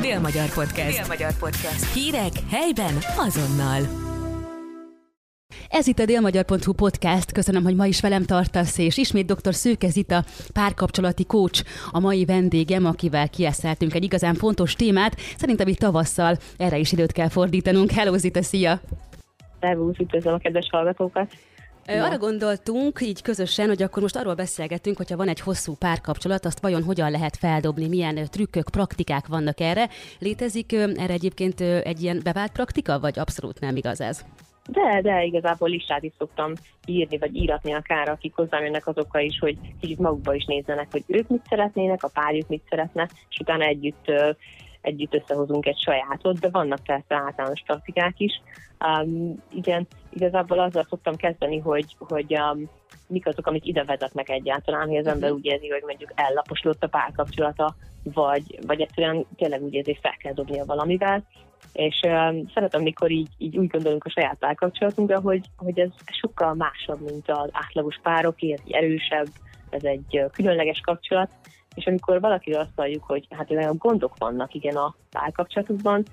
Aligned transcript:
Dél-Magyar 0.00 0.48
Podcast. 0.54 0.96
Dél-Magyar 0.98 1.38
Podcast. 1.38 1.92
Hírek 1.94 2.32
helyben 2.50 2.94
azonnal. 3.26 3.80
Ez 5.68 5.86
itt 5.86 5.98
a 5.98 6.04
délmagyar.hu 6.04 6.72
podcast. 6.72 7.32
Köszönöm, 7.32 7.62
hogy 7.62 7.76
ma 7.76 7.86
is 7.86 8.00
velem 8.00 8.24
tartasz, 8.24 8.78
és 8.78 8.96
ismét 8.96 9.26
dr. 9.26 9.54
Szőke 9.54 9.88
Zita, 9.88 10.24
párkapcsolati 10.52 11.24
coach, 11.24 11.64
a 11.90 12.00
mai 12.00 12.24
vendégem, 12.24 12.84
akivel 12.84 13.28
kieszeltünk 13.28 13.94
egy 13.94 14.04
igazán 14.04 14.34
fontos 14.34 14.74
témát. 14.74 15.16
Szerintem 15.36 15.68
itt 15.68 15.78
tavasszal 15.78 16.36
erre 16.56 16.78
is 16.78 16.92
időt 16.92 17.12
kell 17.12 17.28
fordítanunk. 17.28 17.90
Hello 17.90 18.16
Zita, 18.16 18.42
szia! 18.42 18.80
Szervusz, 19.60 19.98
üdvözlöm 19.98 20.34
a 20.34 20.38
kedves 20.38 20.68
hallgatókat! 20.70 21.32
Ja. 21.86 22.04
Arra 22.04 22.18
gondoltunk 22.18 23.00
így 23.00 23.22
közösen, 23.22 23.68
hogy 23.68 23.82
akkor 23.82 24.02
most 24.02 24.16
arról 24.16 24.34
beszélgetünk, 24.34 24.96
hogyha 24.96 25.16
van 25.16 25.28
egy 25.28 25.40
hosszú 25.40 25.74
párkapcsolat, 25.74 26.44
azt 26.44 26.60
vajon 26.60 26.82
hogyan 26.82 27.10
lehet 27.10 27.36
feldobni, 27.36 27.88
milyen 27.88 28.28
trükkök, 28.30 28.68
praktikák 28.70 29.26
vannak 29.26 29.60
erre. 29.60 29.88
Létezik 30.18 30.72
erre 30.72 31.12
egyébként 31.12 31.60
egy 31.60 32.02
ilyen 32.02 32.20
bevált 32.24 32.52
praktika, 32.52 33.00
vagy 33.00 33.18
abszolút 33.18 33.60
nem 33.60 33.76
igaz 33.76 34.00
ez? 34.00 34.24
De, 34.68 35.00
de 35.02 35.24
igazából 35.24 35.68
listát 35.68 36.02
is 36.02 36.12
szoktam 36.18 36.52
írni, 36.86 37.18
vagy 37.18 37.36
íratni 37.36 37.72
akár, 37.72 38.08
akik 38.08 38.34
hozzám 38.34 38.64
jönnek 38.64 38.86
azokkal 38.86 39.22
is, 39.22 39.38
hogy 39.38 39.56
kicsit 39.80 39.98
magukba 39.98 40.34
is 40.34 40.44
nézzenek, 40.44 40.88
hogy 40.90 41.04
ők 41.06 41.28
mit 41.28 41.46
szeretnének, 41.48 42.02
a 42.02 42.10
párjuk 42.14 42.48
mit 42.48 42.62
szeretne, 42.68 43.08
és 43.28 43.38
utána 43.38 43.64
együtt 43.64 44.12
együtt 44.86 45.14
összehozunk 45.14 45.66
egy 45.66 45.80
sajátot, 45.80 46.38
de 46.38 46.48
vannak 46.48 46.78
persze 46.86 47.14
általános 47.14 47.62
praktikák 47.66 48.14
is. 48.18 48.32
Um, 48.86 49.42
igen, 49.52 49.86
igazából 50.10 50.58
azzal 50.58 50.86
szoktam 50.88 51.16
kezdeni, 51.16 51.58
hogy, 51.58 51.96
hogy 51.98 52.38
um, 52.38 52.70
mik 53.08 53.26
azok, 53.26 53.46
amik 53.46 53.66
ide 53.66 53.84
vezetnek 53.84 54.28
egyáltalán, 54.28 54.88
hogy 54.88 54.96
az 54.96 55.06
ember 55.06 55.28
mhm. 55.28 55.38
úgy 55.38 55.44
érzi, 55.44 55.68
hogy 55.68 55.82
mondjuk 55.86 56.12
ellaposlott 56.14 56.82
a 56.82 56.88
párkapcsolata, 56.88 57.74
vagy, 58.02 58.58
vagy 58.66 58.80
egyszerűen 58.80 59.26
tényleg 59.36 59.62
úgy 59.62 59.74
érzi, 59.74 59.90
hogy 59.90 60.00
fel 60.02 60.16
kell 60.18 60.32
dobnia 60.32 60.64
valamivel. 60.64 61.24
És 61.72 62.00
um, 62.02 62.46
szeretem, 62.54 62.82
mikor 62.82 63.10
így, 63.10 63.28
így 63.38 63.56
úgy 63.56 63.68
gondolunk 63.68 64.04
a 64.04 64.10
saját 64.10 64.36
párkapcsolatunkra, 64.38 65.20
hogy, 65.20 65.46
hogy 65.56 65.78
ez 65.78 65.90
sokkal 66.20 66.54
másabb, 66.54 67.00
mint 67.00 67.30
az 67.30 67.48
átlagos 67.52 67.98
pároké, 68.02 68.52
ez 68.52 68.60
egy 68.64 68.72
erősebb, 68.72 69.26
ez 69.70 69.84
egy 69.84 70.24
különleges 70.32 70.80
kapcsolat, 70.80 71.30
és 71.76 71.86
amikor 71.86 72.20
valakiről 72.20 72.60
azt 72.60 72.76
halljuk, 72.76 73.04
hogy 73.04 73.26
hát 73.30 73.50
olyan 73.50 73.76
gondok 73.78 74.14
vannak 74.18 74.54
igen 74.54 74.76
a 74.76 74.94
párkapcsolatukban, 75.10 76.04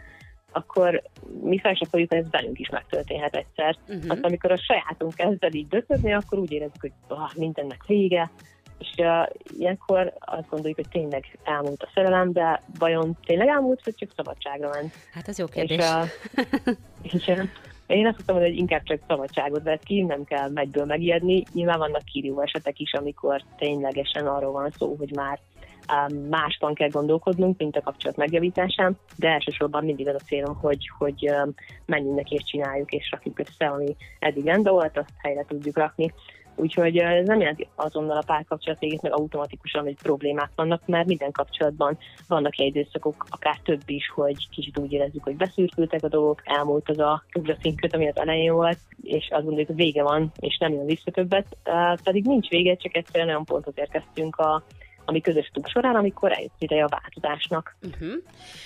akkor 0.51 1.01
mi 1.41 1.59
fel 1.59 1.73
sem 1.73 1.87
fogjuk, 1.89 2.09
hogy 2.09 2.17
ez 2.17 2.29
velünk 2.31 2.59
is 2.59 2.69
megtörténhet 2.69 3.35
egyszer. 3.35 3.77
Uh-huh. 3.81 4.01
Aztán 4.01 4.23
amikor 4.23 4.51
a 4.51 4.57
sajátunk 4.57 5.13
kezd 5.13 5.43
el 5.43 5.53
így 5.53 5.67
döcögni, 5.67 6.13
akkor 6.13 6.39
úgy 6.39 6.51
érezzük, 6.51 6.81
hogy 6.81 6.91
ah, 7.07 7.35
mindennek 7.35 7.85
vége, 7.85 8.31
és 8.79 8.93
uh, 8.97 9.27
ilyenkor 9.57 10.13
azt 10.19 10.49
gondoljuk, 10.49 10.75
hogy 10.75 10.89
tényleg 10.89 11.39
elmúlt 11.43 11.83
a 11.83 11.89
szerelem, 11.93 12.31
de 12.31 12.61
vajon 12.79 13.17
tényleg 13.25 13.47
elmúlt, 13.47 13.85
vagy 13.85 13.95
csak 13.95 14.09
szabadságra 14.15 14.69
ment? 14.69 14.93
Hát 15.13 15.27
ez 15.27 15.37
jó 15.37 15.45
kérdés. 15.45 15.77
És, 15.77 15.85
uh, 15.85 16.73
és, 17.01 17.27
uh, 17.27 17.49
én 17.87 18.07
azt 18.07 18.15
mondtam, 18.15 18.35
hogy 18.35 18.57
inkább 18.57 18.83
csak 18.83 18.99
szabadságot 19.07 19.63
vett 19.63 19.83
ki, 19.83 20.01
nem 20.01 20.23
kell 20.23 20.49
megyből 20.49 20.85
megijedni. 20.85 21.43
Nyilván 21.53 21.77
vannak 21.77 22.03
kíró 22.03 22.41
esetek 22.41 22.79
is, 22.79 22.93
amikor 22.93 23.41
ténylegesen 23.57 24.27
arról 24.27 24.51
van 24.51 24.69
szó, 24.77 24.95
hogy 24.97 25.15
már 25.15 25.39
másban 26.29 26.73
kell 26.73 26.89
gondolkodnunk, 26.89 27.57
mint 27.57 27.75
a 27.75 27.81
kapcsolat 27.81 28.17
megjavításán, 28.17 28.97
de 29.17 29.29
elsősorban 29.29 29.83
mindig 29.83 30.07
az 30.07 30.15
a 30.15 30.25
célom, 30.25 30.55
hogy, 30.55 30.91
hogy 30.97 31.31
menjünk 31.85 32.15
neki 32.15 32.35
és 32.35 32.43
csináljuk, 32.43 32.91
és 32.91 33.11
rakjuk 33.11 33.39
össze, 33.39 33.65
ami 33.65 33.95
eddig 34.19 34.45
rendben 34.45 34.73
volt, 34.73 34.97
azt 34.97 35.13
helyre 35.17 35.45
tudjuk 35.47 35.77
rakni. 35.77 36.13
Úgyhogy 36.55 36.97
ez 36.97 37.27
nem 37.27 37.39
jelenti 37.39 37.67
azonnal 37.75 38.17
a 38.17 38.23
párkapcsolat 38.25 38.79
végét, 38.79 39.01
meg 39.01 39.13
automatikusan, 39.13 39.83
hogy 39.83 39.95
problémák 40.01 40.49
vannak, 40.55 40.87
mert 40.87 41.07
minden 41.07 41.31
kapcsolatban 41.31 41.97
vannak 42.27 42.59
egy 42.59 42.75
időszakok, 42.75 43.25
akár 43.29 43.59
több 43.63 43.81
is, 43.85 44.09
hogy 44.15 44.49
kicsit 44.49 44.79
úgy 44.79 44.91
érezzük, 44.91 45.23
hogy 45.23 45.35
beszűrültek 45.35 46.03
a 46.03 46.07
dolgok, 46.07 46.41
elmúlt 46.43 46.89
az 46.89 46.99
a 46.99 47.23
köt, 47.75 47.93
ami 47.95 48.07
az 48.07 48.17
elején 48.17 48.53
volt, 48.53 48.77
és 49.01 49.27
azt 49.31 49.43
gondoljuk, 49.43 49.67
hogy 49.67 49.75
vége 49.75 50.03
van, 50.03 50.31
és 50.39 50.57
nem 50.57 50.73
jön 50.73 50.85
vissza 50.85 51.11
többet. 51.11 51.57
Pedig 52.03 52.25
nincs 52.25 52.49
vége, 52.49 52.75
csak 52.75 52.95
egyszerűen 52.95 53.29
olyan 53.29 53.45
pontot 53.45 53.77
érkeztünk 53.77 54.35
a 54.35 54.63
ami 55.05 55.21
közös 55.21 55.49
tud 55.53 55.67
során, 55.67 55.95
amikor 55.95 56.31
eljött 56.31 56.55
ideje 56.59 56.83
a 56.83 56.87
változásnak. 56.87 57.75
Uh-huh. 57.83 58.13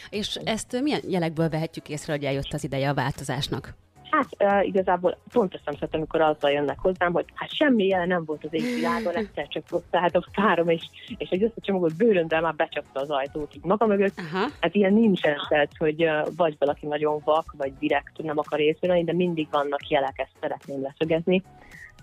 És 0.09 0.35
ezt 0.43 0.81
milyen 0.81 1.01
jelekből 1.07 1.49
vehetjük 1.49 1.89
észre, 1.89 2.13
hogy 2.13 2.23
eljött 2.23 2.53
az 2.53 2.63
ideje 2.63 2.89
a 2.89 2.93
változásnak? 2.93 3.75
Hát 4.11 4.27
uh, 4.39 4.67
igazából 4.67 5.17
pont 5.31 5.59
nem 5.65 5.75
amikor 5.91 6.21
azzal 6.21 6.51
jönnek 6.51 6.79
hozzám, 6.79 7.13
hogy 7.13 7.25
hát 7.33 7.53
semmi 7.53 7.87
jelen 7.87 8.07
nem 8.07 8.25
volt 8.25 8.43
az 8.43 8.53
égvilágon, 8.53 9.15
egyszer 9.15 9.47
csak 9.47 9.63
a 9.71 10.29
párom, 10.33 10.69
és, 10.69 10.83
és 11.17 11.29
egy 11.29 11.43
összecsomagolt 11.43 11.95
bőröndel 11.95 12.41
már 12.41 12.55
becsapta 12.55 12.99
az 12.99 13.09
ajtót 13.09 13.55
így 13.55 13.63
maga 13.63 13.85
mögött. 13.85 14.19
Uh-huh. 14.19 14.51
Hát 14.59 14.75
ilyen 14.75 14.93
nincsen, 14.93 15.35
tehát, 15.49 15.71
hogy 15.77 16.09
vagy 16.35 16.55
valaki 16.59 16.85
nagyon 16.85 17.21
vak, 17.23 17.53
vagy 17.57 17.73
direkt 17.79 18.23
nem 18.23 18.37
akar 18.37 18.59
részülni, 18.59 19.03
de 19.03 19.13
mindig 19.13 19.47
vannak 19.51 19.89
jelek, 19.89 20.19
ezt 20.19 20.35
szeretném 20.41 20.81
leszögezni 20.81 21.43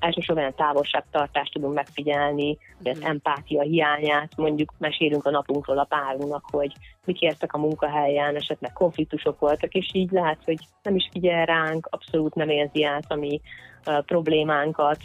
elsősorban 0.04 0.44
a 0.44 0.53
távolságtartást 0.53 1.53
tudunk 1.53 1.75
megfigyelni, 1.75 2.59
de 2.78 2.91
az 2.91 2.98
mhm. 2.98 3.06
empátia 3.06 3.62
hiányát, 3.62 4.37
mondjuk 4.37 4.72
mesélünk 4.78 5.26
a 5.26 5.31
napunkról 5.31 5.78
a 5.78 5.84
párunknak, 5.84 6.44
hogy 6.50 6.72
mik 7.04 7.20
értek 7.20 7.53
a 7.53 7.59
munkahelyen, 7.59 8.37
esetleg 8.37 8.72
konfliktusok 8.72 9.38
voltak, 9.38 9.72
és 9.72 9.91
így 9.92 10.10
lehet, 10.10 10.38
hogy 10.44 10.59
nem 10.82 10.94
is 10.94 11.09
figyel 11.12 11.44
ránk, 11.44 11.87
abszolút 11.91 12.34
nem 12.34 12.48
érzi 12.48 12.84
át 12.84 13.04
a 13.09 13.15
mi 13.15 13.41
uh, 13.87 14.04
problémánkat, 14.04 14.98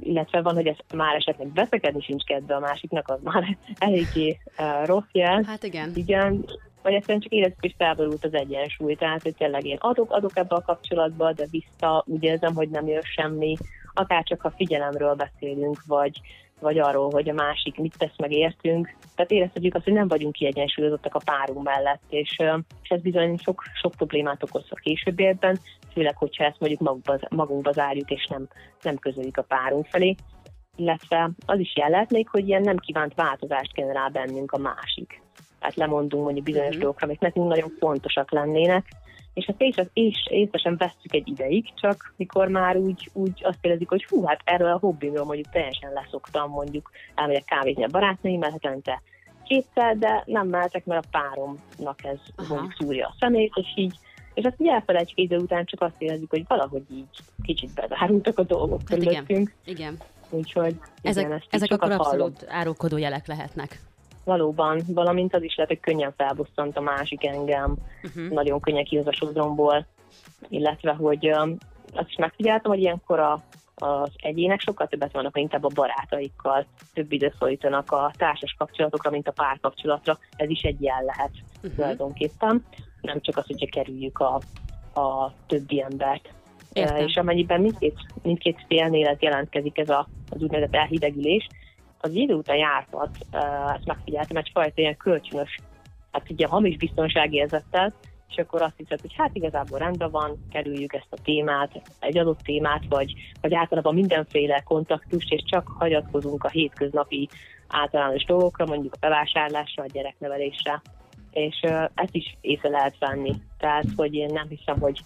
illetve 0.00 0.42
van, 0.42 0.54
hogy 0.54 0.66
ez 0.66 0.76
már 0.94 1.14
esetleg 1.14 1.52
veszekedni 1.54 2.00
sincs 2.00 2.24
kedve 2.24 2.54
a 2.54 2.60
másiknak, 2.60 3.08
az 3.08 3.18
már 3.22 3.56
eléggé 3.78 4.38
uh, 4.58 4.86
rossz 4.86 5.10
jel. 5.12 5.42
Hát 5.46 5.62
igen. 5.62 5.92
Igen, 5.94 6.44
vagy 6.82 6.92
egyszerűen 6.92 7.20
csak 7.20 7.32
érezzük, 7.32 7.60
hogy 7.60 7.74
felborult 7.78 8.24
az 8.24 8.34
egyensúly, 8.34 8.94
tehát 8.94 9.22
hogy 9.22 9.34
tényleg 9.34 9.66
én 9.66 9.78
adok, 9.80 10.12
adok 10.12 10.36
ebbe 10.36 10.54
a 10.54 10.62
kapcsolatba, 10.62 11.32
de 11.32 11.46
vissza 11.50 12.04
úgy 12.06 12.22
érzem, 12.22 12.54
hogy 12.54 12.68
nem 12.68 12.86
jön 12.86 13.02
semmi, 13.02 13.56
akár 13.94 14.24
csak 14.24 14.44
a 14.44 14.50
figyelemről 14.56 15.14
beszélünk, 15.14 15.82
vagy, 15.86 16.20
vagy 16.60 16.78
arról, 16.78 17.10
hogy 17.10 17.28
a 17.28 17.34
másik 17.34 17.76
mit 17.76 17.98
tesz 17.98 18.16
meg 18.16 18.32
értünk. 18.32 18.94
Tehát 19.14 19.30
érezhetjük 19.30 19.74
azt, 19.74 19.84
hogy 19.84 19.92
nem 19.92 20.08
vagyunk 20.08 20.32
kiegyensúlyozottak 20.32 21.14
a 21.14 21.20
párunk 21.24 21.62
mellett, 21.62 22.02
és, 22.08 22.36
és 22.82 22.88
ez 22.88 23.00
bizony 23.00 23.36
sok, 23.36 23.62
sok 23.80 23.92
problémát 23.92 24.42
okoz 24.42 24.66
a 24.70 24.74
későbbiekben, 24.74 25.58
főleg, 25.92 26.16
hogyha 26.16 26.44
ezt 26.44 26.60
mondjuk 26.60 26.80
magunkba, 26.80 27.18
magunkba 27.28 27.72
zárjuk, 27.72 28.10
és 28.10 28.26
nem, 28.26 28.48
nem 28.82 28.96
közöljük 28.96 29.36
a 29.36 29.42
párunk 29.42 29.86
felé. 29.86 30.14
Illetve 30.76 31.30
az 31.46 31.58
is 31.58 31.76
jel 31.76 31.90
lehet 31.90 32.10
még, 32.10 32.28
hogy 32.28 32.48
ilyen 32.48 32.62
nem 32.62 32.76
kívánt 32.76 33.14
változást 33.14 33.72
generál 33.72 34.08
bennünk 34.08 34.52
a 34.52 34.58
másik. 34.58 35.22
Tehát 35.60 35.74
lemondunk 35.74 36.24
mondjuk 36.24 36.44
bizonyos 36.44 36.66
uh-huh. 36.66 36.82
dolgokra, 36.82 37.06
amik 37.06 37.20
nekünk 37.20 37.48
nagyon 37.48 37.72
fontosak 37.78 38.30
lennének, 38.30 38.86
és 39.34 39.46
ezt 39.46 39.60
és, 39.60 39.76
és 39.92 40.26
észre 40.30 40.58
sem 40.58 40.76
vesszük 40.76 41.14
egy 41.14 41.28
ideig, 41.28 41.74
csak 41.74 42.14
mikor 42.16 42.48
már 42.48 42.76
úgy, 42.76 43.10
úgy 43.12 43.44
azt 43.44 43.58
érezik, 43.60 43.88
hogy 43.88 44.04
hú, 44.04 44.24
hát 44.24 44.40
erről 44.44 44.72
a 44.72 44.78
hobbimról 44.78 45.24
mondjuk 45.24 45.50
teljesen 45.50 45.92
leszoktam, 45.92 46.50
mondjuk 46.50 46.90
elmegyek 47.14 47.44
kávézni 47.44 47.84
a 47.84 47.88
barátnőimmel, 47.88 48.50
hetente 48.50 49.02
kétszer, 49.44 49.98
de 49.98 50.22
nem 50.26 50.48
mehetek, 50.48 50.84
mert 50.84 51.04
a 51.04 51.08
páromnak 51.10 52.04
ez 52.04 52.18
Aha. 52.36 52.54
mondjuk 52.54 52.74
szúrja 52.78 53.06
a 53.06 53.14
szemét, 53.18 53.52
és 53.54 53.72
így 53.74 53.98
és 54.34 54.44
azt 54.44 54.60
így 54.60 54.68
elfelejtjük 54.68 55.18
idő 55.18 55.36
után, 55.36 55.64
csak 55.64 55.80
azt 55.80 55.94
érezzük, 55.98 56.30
hogy 56.30 56.44
valahogy 56.46 56.82
így 56.90 57.08
kicsit 57.42 57.74
bezárultak 57.74 58.38
a 58.38 58.42
dolgok 58.42 58.78
hát 58.78 58.88
körülöttünk. 58.88 59.52
Igen, 59.64 59.76
igen. 59.76 59.96
Úgyhogy 60.30 60.76
ezek, 61.02 61.24
igen, 61.24 61.42
ezek 61.50 61.72
akkor 61.72 61.90
abszolút 61.90 62.46
árulkodó 62.48 62.96
jelek 62.96 63.26
lehetnek 63.26 63.80
valóban, 64.24 64.82
valamint 64.86 65.34
az 65.34 65.42
is 65.42 65.56
lehet, 65.56 65.72
hogy 65.72 65.80
könnyen 65.80 66.14
felbosszant 66.16 66.76
a 66.76 66.80
másik 66.80 67.26
engem, 67.26 67.76
uh-huh. 68.02 68.28
nagyon 68.28 68.60
könnyen 68.60 68.84
kihoz 68.84 69.06
a 69.06 69.12
sodromból, 69.12 69.86
illetve, 70.48 70.92
hogy 70.92 71.26
azt 71.92 72.08
is 72.08 72.16
megfigyeltem, 72.16 72.70
hogy 72.70 72.80
ilyenkor 72.80 73.18
a, 73.18 73.42
az 73.74 74.10
egyének 74.16 74.60
sokkal 74.60 74.86
többet 74.86 75.12
vannak, 75.12 75.38
inkább 75.38 75.64
a 75.64 75.70
barátaikkal, 75.74 76.66
több 76.94 77.12
időt 77.12 77.34
szólítanak 77.38 77.92
a 77.92 78.12
társas 78.16 78.54
kapcsolatokra, 78.58 79.10
mint 79.10 79.28
a 79.28 79.32
párkapcsolatra. 79.32 80.18
Ez 80.36 80.48
is 80.48 80.60
egy 80.62 80.82
jel 80.82 81.02
lehet 81.04 81.30
uh-huh. 81.56 81.74
tulajdonképpen. 81.74 82.64
Nem 83.00 83.20
csak 83.20 83.36
az, 83.36 83.46
hogyha 83.46 83.66
kerüljük 83.70 84.18
a, 84.18 84.34
a 85.00 85.32
többi 85.46 85.82
embert. 85.82 86.32
Értem. 86.72 87.06
És 87.06 87.16
amennyiben 87.16 87.60
mindkét, 87.60 87.98
mindkét 88.22 88.64
félnél 88.66 89.06
ez 89.06 89.20
jelentkezik 89.20 89.78
ez 89.78 89.88
a, 89.88 90.08
az 90.30 90.42
úgynevezett 90.42 90.74
elhidegülés, 90.74 91.46
az 92.00 92.14
idő 92.14 92.34
után 92.34 92.56
járhat, 92.56 93.18
ezt 93.76 93.86
megfigyeltem, 93.86 94.36
egyfajta 94.36 94.80
ilyen 94.80 94.96
kölcsönös, 94.96 95.56
hát 96.12 96.30
ugye 96.30 96.46
hamis 96.46 96.76
biztonságérzettel, 96.76 97.94
és 98.28 98.36
akkor 98.36 98.62
azt 98.62 98.76
hiszed, 98.76 99.00
hogy 99.00 99.14
hát 99.16 99.30
igazából 99.32 99.78
rendben 99.78 100.10
van, 100.10 100.46
kerüljük 100.50 100.92
ezt 100.92 101.06
a 101.10 101.22
témát, 101.22 101.82
egy 101.98 102.18
adott 102.18 102.40
témát, 102.40 102.82
vagy, 102.88 103.14
vagy 103.40 103.54
általában 103.54 103.94
mindenféle 103.94 104.60
kontaktust, 104.60 105.32
és 105.32 105.42
csak 105.46 105.68
hagyatkozunk 105.78 106.44
a 106.44 106.48
hétköznapi 106.48 107.28
általános 107.68 108.24
dolgokra, 108.24 108.66
mondjuk 108.66 108.94
a 108.94 108.98
bevásárlásra, 109.00 109.82
a 109.82 109.86
gyereknevelésre. 109.92 110.82
És 111.30 111.60
uh, 111.62 111.84
ezt 111.94 112.14
is 112.14 112.36
észre 112.40 112.68
lehet 112.68 112.98
venni. 112.98 113.32
Tehát, 113.58 113.84
hogy 113.96 114.14
én 114.14 114.30
nem 114.32 114.48
hiszem, 114.48 114.80
hogy, 114.80 115.00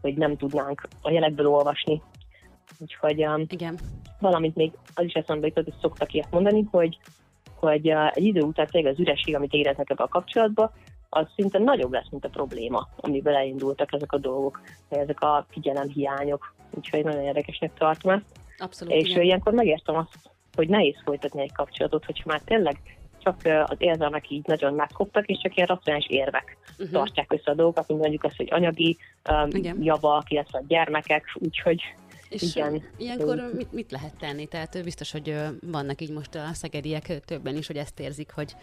hogy 0.00 0.14
nem 0.14 0.36
tudnánk 0.36 0.88
a 1.02 1.10
jelekből 1.10 1.46
olvasni. 1.46 2.02
Úgyhogy 2.78 3.26
um, 3.26 3.44
Igen 3.48 3.78
valamint 4.20 4.56
még 4.56 4.72
az 4.94 5.04
is 5.04 5.12
eszembe 5.12 5.46
jutott, 5.46 5.64
hogy 5.64 5.74
szoktak 5.80 6.12
ilyet 6.12 6.30
mondani, 6.30 6.66
hogy, 6.70 6.98
hogy 7.54 7.88
egy 7.88 8.24
idő 8.24 8.40
után 8.40 8.66
tényleg 8.70 8.92
az 8.92 9.00
üresség, 9.00 9.34
amit 9.34 9.52
éreznek 9.52 9.90
ebbe 9.90 10.02
a 10.02 10.08
kapcsolatba, 10.08 10.72
az 11.08 11.26
szinte 11.36 11.58
nagyobb 11.58 11.92
lesz, 11.92 12.10
mint 12.10 12.24
a 12.24 12.28
probléma, 12.28 12.88
amivel 12.96 13.34
elindultak 13.34 13.92
ezek 13.92 14.12
a 14.12 14.18
dolgok, 14.18 14.60
ezek 14.88 15.20
a 15.20 15.46
figyelemhiányok. 15.50 16.54
Úgyhogy 16.70 17.04
nagyon 17.04 17.22
érdekesnek 17.22 17.74
tartom 17.74 18.12
ezt. 18.12 18.24
Abszolút, 18.58 18.94
és 18.94 19.08
igen. 19.08 19.22
ilyenkor 19.22 19.52
megértem 19.52 19.96
azt, 19.96 20.30
hogy 20.54 20.68
nehéz 20.68 20.96
folytatni 21.04 21.40
egy 21.40 21.52
kapcsolatot, 21.52 22.04
hogyha 22.04 22.30
már 22.30 22.40
tényleg 22.40 22.80
csak 23.24 23.36
az 23.66 23.76
érzelmek 23.78 24.30
így 24.30 24.46
nagyon 24.46 24.74
megkoptak, 24.74 25.26
és 25.26 25.38
csak 25.42 25.56
ilyen 25.56 25.68
racionális 25.68 26.08
érvek 26.08 26.56
uh-huh. 26.70 26.90
tartják 26.90 27.32
össze 27.32 27.50
a 27.50 27.54
dolgokat, 27.54 27.88
mint 27.88 28.00
mondjuk 28.00 28.24
azt, 28.24 28.36
hogy 28.36 28.48
anyagi 28.50 28.96
um, 29.30 29.82
javak, 29.82 30.30
illetve 30.30 30.58
a 30.58 30.64
gyermekek, 30.66 31.24
úgyhogy 31.34 31.82
és 32.28 32.42
igen. 32.42 32.82
ilyenkor 32.96 33.50
mit, 33.54 33.72
mit 33.72 33.90
lehet 33.90 34.16
tenni? 34.16 34.46
Tehát 34.46 34.84
biztos, 34.84 35.10
hogy 35.10 35.36
vannak 35.60 36.00
így 36.00 36.10
most 36.10 36.34
a 36.34 36.50
szegediek 36.52 37.24
többen 37.24 37.56
is, 37.56 37.66
hogy 37.66 37.76
ezt 37.76 38.00
érzik, 38.00 38.30
hogy 38.30 38.56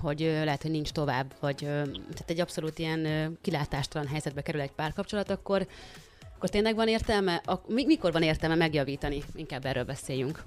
hogy 0.00 0.20
lehet, 0.20 0.62
hogy 0.62 0.70
nincs 0.70 0.90
tovább, 0.90 1.34
vagy 1.40 1.56
tehát 1.56 2.24
egy 2.26 2.40
abszolút 2.40 2.78
ilyen 2.78 3.32
kilátástalan 3.40 4.06
helyzetbe 4.08 4.42
kerül 4.42 4.60
egy 4.60 4.72
párkapcsolat, 4.72 5.30
akkor, 5.30 5.66
akkor 6.36 6.48
tényleg 6.48 6.74
van 6.74 6.88
értelme? 6.88 7.42
Mikor 7.66 8.12
van 8.12 8.22
értelme 8.22 8.54
megjavítani? 8.54 9.22
Inkább 9.34 9.64
erről 9.64 9.84
beszéljünk. 9.84 10.42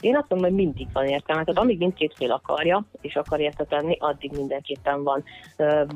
Én 0.00 0.16
azt 0.16 0.28
mondom, 0.28 0.48
hogy 0.48 0.58
mindig 0.58 0.86
van 0.92 1.06
értelme. 1.06 1.44
Tehát 1.44 1.60
amíg 1.60 1.78
mindkét 1.78 2.14
fél 2.16 2.32
akarja, 2.32 2.84
és 3.00 3.16
akar 3.16 3.40
érte 3.40 3.84
addig 3.98 4.32
mindenképpen 4.32 5.02
van. 5.02 5.24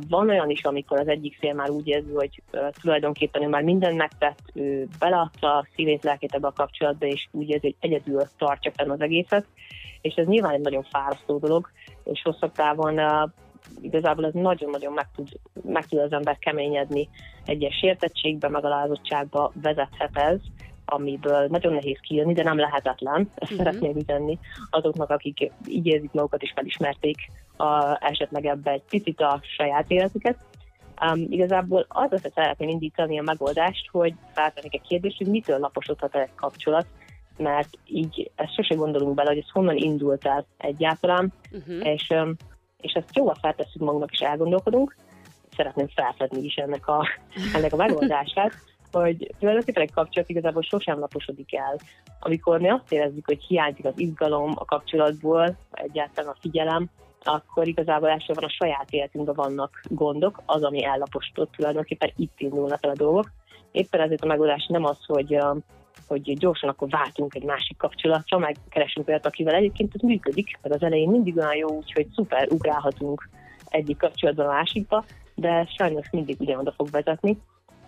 Van 0.09 0.29
olyan 0.29 0.51
is, 0.51 0.65
amikor 0.65 0.99
az 0.99 1.09
egyik 1.09 1.37
fél 1.39 1.55
már 1.55 1.71
úgy 1.71 1.89
érzi, 1.89 2.13
hogy 2.13 2.43
tulajdonképpen 2.81 3.43
ő 3.43 3.49
már 3.49 3.63
mindent 3.63 3.97
megtett, 3.97 4.39
ő 4.55 4.89
beleadta 4.99 5.57
a 5.57 5.67
szívét, 5.75 6.05
lelkét 6.05 6.35
ebbe 6.35 6.47
a 6.47 6.53
kapcsolatba, 6.53 7.07
és 7.07 7.29
úgy 7.31 7.49
érzi, 7.49 7.67
hogy 7.67 7.91
egyedül 7.91 8.23
tartja 8.39 8.73
fenn 8.77 8.91
az 8.91 9.01
egészet. 9.01 9.47
És 10.01 10.15
ez 10.15 10.27
nyilván 10.27 10.55
egy 10.55 10.61
nagyon 10.61 10.83
fárasztó 10.83 11.39
dolog, 11.39 11.71
és 12.05 12.23
hosszabb 12.23 12.53
távon 12.53 13.01
igazából 13.81 14.27
ez 14.27 14.33
nagyon-nagyon 14.33 14.93
meg 14.93 15.07
tud, 15.15 15.29
meg 15.65 15.87
tud 15.87 15.99
az 15.99 16.13
ember 16.13 16.39
keményedni. 16.39 17.09
Egyes 17.45 17.75
sértettségbe, 17.75 18.49
megalázottságba 18.49 19.53
vezethet 19.63 20.17
ez, 20.17 20.39
amiből 20.95 21.47
nagyon 21.47 21.73
nehéz 21.73 21.99
kijönni, 22.01 22.33
de 22.33 22.43
nem 22.43 22.59
lehetetlen, 22.59 23.29
ezt 23.35 23.53
uh-huh. 23.53 23.59
szeretném 23.59 23.97
üzenni 23.97 24.39
azoknak, 24.71 25.11
akik 25.11 25.51
így 25.67 25.87
érzik 25.87 26.13
magukat 26.13 26.43
és 26.43 26.53
felismerték 26.55 27.17
a, 27.57 27.99
esetleg 28.01 28.47
ebbe 28.47 28.71
egy 28.71 28.83
picit 28.89 29.21
a 29.21 29.41
saját 29.57 29.91
életüket. 29.91 30.37
Um, 31.11 31.27
igazából 31.29 31.87
az 31.89 32.11
hogy 32.11 32.33
szeretném 32.35 32.69
indítani 32.69 33.19
a 33.19 33.23
megoldást, 33.23 33.89
hogy 33.91 34.15
feltennék 34.33 34.75
egy 34.75 34.89
kérdést, 34.89 35.19
hogy 35.19 35.27
mitől 35.27 35.59
laposodhat 35.59 36.15
egy 36.15 36.35
kapcsolat, 36.35 36.87
mert 37.37 37.69
így 37.87 38.31
ezt 38.35 38.55
sose 38.55 38.75
gondolunk 38.75 39.15
bele, 39.15 39.29
hogy 39.29 39.39
ez 39.39 39.51
honnan 39.51 39.77
indult 39.77 40.27
el 40.27 40.47
egyáltalán, 40.57 41.33
uh-huh. 41.53 41.87
és, 41.87 42.09
um, 42.11 42.37
és 42.81 42.93
ezt 42.93 43.17
jól 43.17 43.35
feltesszük 43.41 43.83
magunknak 43.83 44.13
és 44.13 44.21
elgondolkodunk, 44.21 44.97
szeretném 45.57 45.89
felfedni 45.89 46.43
is 46.43 46.55
ennek 46.55 46.87
a, 46.89 47.07
ennek 47.55 47.73
a 47.73 47.77
megoldását, 47.77 48.53
hogy 48.93 49.35
tulajdonképpen 49.39 49.83
egy 49.83 49.93
kapcsolat 49.93 50.29
igazából 50.29 50.63
sosem 50.63 50.99
laposodik 50.99 51.55
el. 51.55 51.79
Amikor 52.21 52.61
mi 52.61 52.69
azt 52.69 52.93
érezzük, 52.93 53.27
hogy 53.27 53.43
hiányzik 53.43 53.85
az 53.85 53.99
izgalom 53.99 54.53
a 54.55 54.65
kapcsolatból, 54.65 55.57
egyáltalán 55.71 56.31
a 56.31 56.41
figyelem, 56.41 56.91
akkor 57.25 57.69
igazából 57.69 58.09
elsősorban 58.09 58.45
a 58.45 58.65
saját 58.65 58.91
életünkben 58.91 59.35
vannak 59.35 59.81
gondok, 59.89 60.43
az, 60.47 60.63
ami 60.63 60.85
ellapostott 60.85 61.53
tulajdonképpen 61.53 62.13
itt 62.17 62.41
indulnak 62.41 62.85
el 62.85 62.91
a 62.91 62.97
dolgok. 62.97 63.31
Éppen 63.73 64.01
ezért 64.01 64.23
a 64.23 64.27
megoldás 64.27 64.67
nem 64.67 64.85
az, 64.85 64.99
hogy 65.07 65.39
hogy 66.07 66.39
gyorsan 66.39 66.69
akkor 66.69 66.89
váltunk 66.89 67.35
egy 67.35 67.45
másik 67.45 67.77
kapcsolatra, 67.77 68.39
meg 68.39 68.57
keresünk 68.69 69.09
olyat, 69.09 69.27
akivel 69.27 69.55
egyébként 69.55 69.95
ez 69.95 70.01
működik, 70.01 70.59
mert 70.63 70.75
az 70.75 70.83
elején 70.83 71.11
mindig 71.11 71.37
olyan 71.37 71.57
jó, 71.57 71.69
úgyhogy 71.69 72.07
szuper, 72.15 72.49
ugrálhatunk 72.51 73.29
egyik 73.69 73.97
kapcsolatban 73.97 74.47
a 74.47 74.53
másikba, 74.53 75.05
de 75.35 75.69
sajnos 75.77 76.11
mindig 76.11 76.41
ugyanoda 76.41 76.73
fog 76.73 76.91
vezetni. 76.91 77.39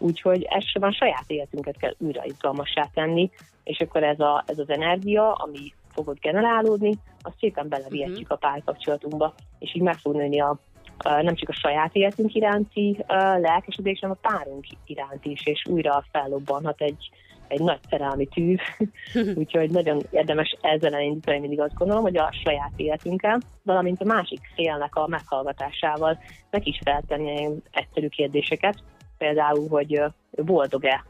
Úgyhogy 0.04 0.42
elsősorban 0.42 0.92
saját 0.92 1.24
életünket 1.26 1.76
kell 1.76 1.94
újra 1.98 2.24
izgalmassá 2.24 2.88
tenni, 2.94 3.30
és 3.62 3.80
akkor 3.80 4.02
ez, 4.02 4.20
a, 4.20 4.44
ez 4.46 4.58
az 4.58 4.70
energia, 4.70 5.32
ami 5.32 5.72
fogod 5.92 6.18
generálódni, 6.20 6.94
azt 7.22 7.38
szépen 7.38 7.68
belevihetjük 7.68 8.30
uh-huh. 8.30 8.38
a 8.42 8.48
párkapcsolatunkba, 8.48 9.34
és 9.58 9.74
így 9.74 9.82
meg 9.82 9.96
fog 9.96 10.14
nőni 10.14 10.40
a, 10.40 10.58
a, 10.98 11.22
nem 11.22 11.34
csak 11.34 11.48
a 11.48 11.52
saját 11.52 11.94
életünk 11.94 12.34
iránti 12.34 13.04
lelkesedés, 13.40 13.98
hanem 14.00 14.16
a 14.22 14.28
párunk 14.28 14.64
iránt 14.86 15.24
is, 15.24 15.46
és 15.46 15.66
újra 15.66 16.04
fellobbanhat 16.12 16.80
egy, 16.80 17.10
egy 17.48 17.60
nagy 17.60 17.80
szerelmi 17.90 18.26
tűz, 18.26 18.60
úgyhogy 19.40 19.70
nagyon 19.70 20.00
érdemes 20.10 20.56
ezzel 20.60 20.94
elindítani, 20.94 21.38
mindig 21.38 21.60
azt 21.60 21.74
gondolom, 21.74 22.02
hogy 22.02 22.16
a 22.16 22.34
saját 22.44 22.72
életünkkel, 22.76 23.40
valamint 23.62 24.00
a 24.00 24.04
másik 24.04 24.40
félnek 24.54 24.96
a 24.96 25.06
meghallgatásával 25.06 26.18
meg 26.50 26.66
is 26.66 26.78
feltenni 26.84 27.48
egyszerű 27.70 28.08
kérdéseket, 28.08 28.82
például, 29.18 29.68
hogy 29.68 30.02
boldog-e, 30.30 31.04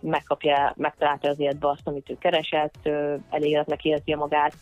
megkapja, 0.00 0.72
megtalálta 0.76 1.28
az 1.28 1.40
életbe 1.40 1.68
azt, 1.68 1.86
amit 1.86 2.10
ő 2.10 2.16
keresett, 2.18 2.88
elégedetnek 3.30 3.84
érzi 3.84 4.14
magát, 4.14 4.54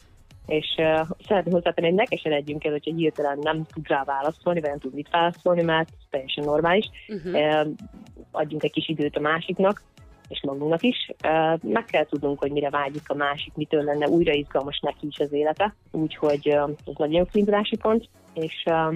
és 0.46 0.75
uh, 0.76 1.00
szeretném 1.26 1.52
hozzátenni, 1.52 1.87
hogy 1.87 1.96
ne 1.96 2.05
keseredjünk 2.05 2.64
el, 2.64 2.70
hogyha 2.70 2.94
hirtelen 2.94 3.38
nem 3.43 3.64
tud 3.64 3.88
rá 3.88 4.05
válaszolni, 4.05 4.61
vagy 4.61 4.70
nem 4.70 4.79
tud 4.79 4.94
mit 4.94 5.08
válaszolni, 5.11 5.62
mert 5.62 5.88
ez 5.88 6.06
teljesen 6.11 6.44
normális. 6.44 6.91
Uh-huh. 7.08 7.35
Uh, 7.35 7.69
adjunk 8.31 8.62
egy 8.62 8.73
kis 8.73 8.88
időt 8.88 9.17
a 9.17 9.20
másiknak, 9.20 9.82
és 10.29 10.43
magunknak 10.43 10.82
is. 10.82 11.11
Uh, 11.25 11.62
meg 11.62 11.85
kell 11.85 12.05
tudnunk, 12.05 12.38
hogy 12.38 12.50
mire 12.52 12.70
vágyik 12.70 13.11
a 13.11 13.14
másik, 13.14 13.55
mitől 13.55 13.82
lenne 13.82 14.08
újra 14.08 14.32
izgalmas 14.32 14.81
neki 14.81 15.06
is 15.06 15.19
az 15.19 15.32
élete. 15.32 15.75
Úgyhogy 15.90 16.49
uh, 16.49 16.70
ez 16.87 16.94
nagyon 16.97 17.26
kiindulási 17.26 17.76
pont, 17.76 18.08
és 18.35 18.64
uh, 18.67 18.94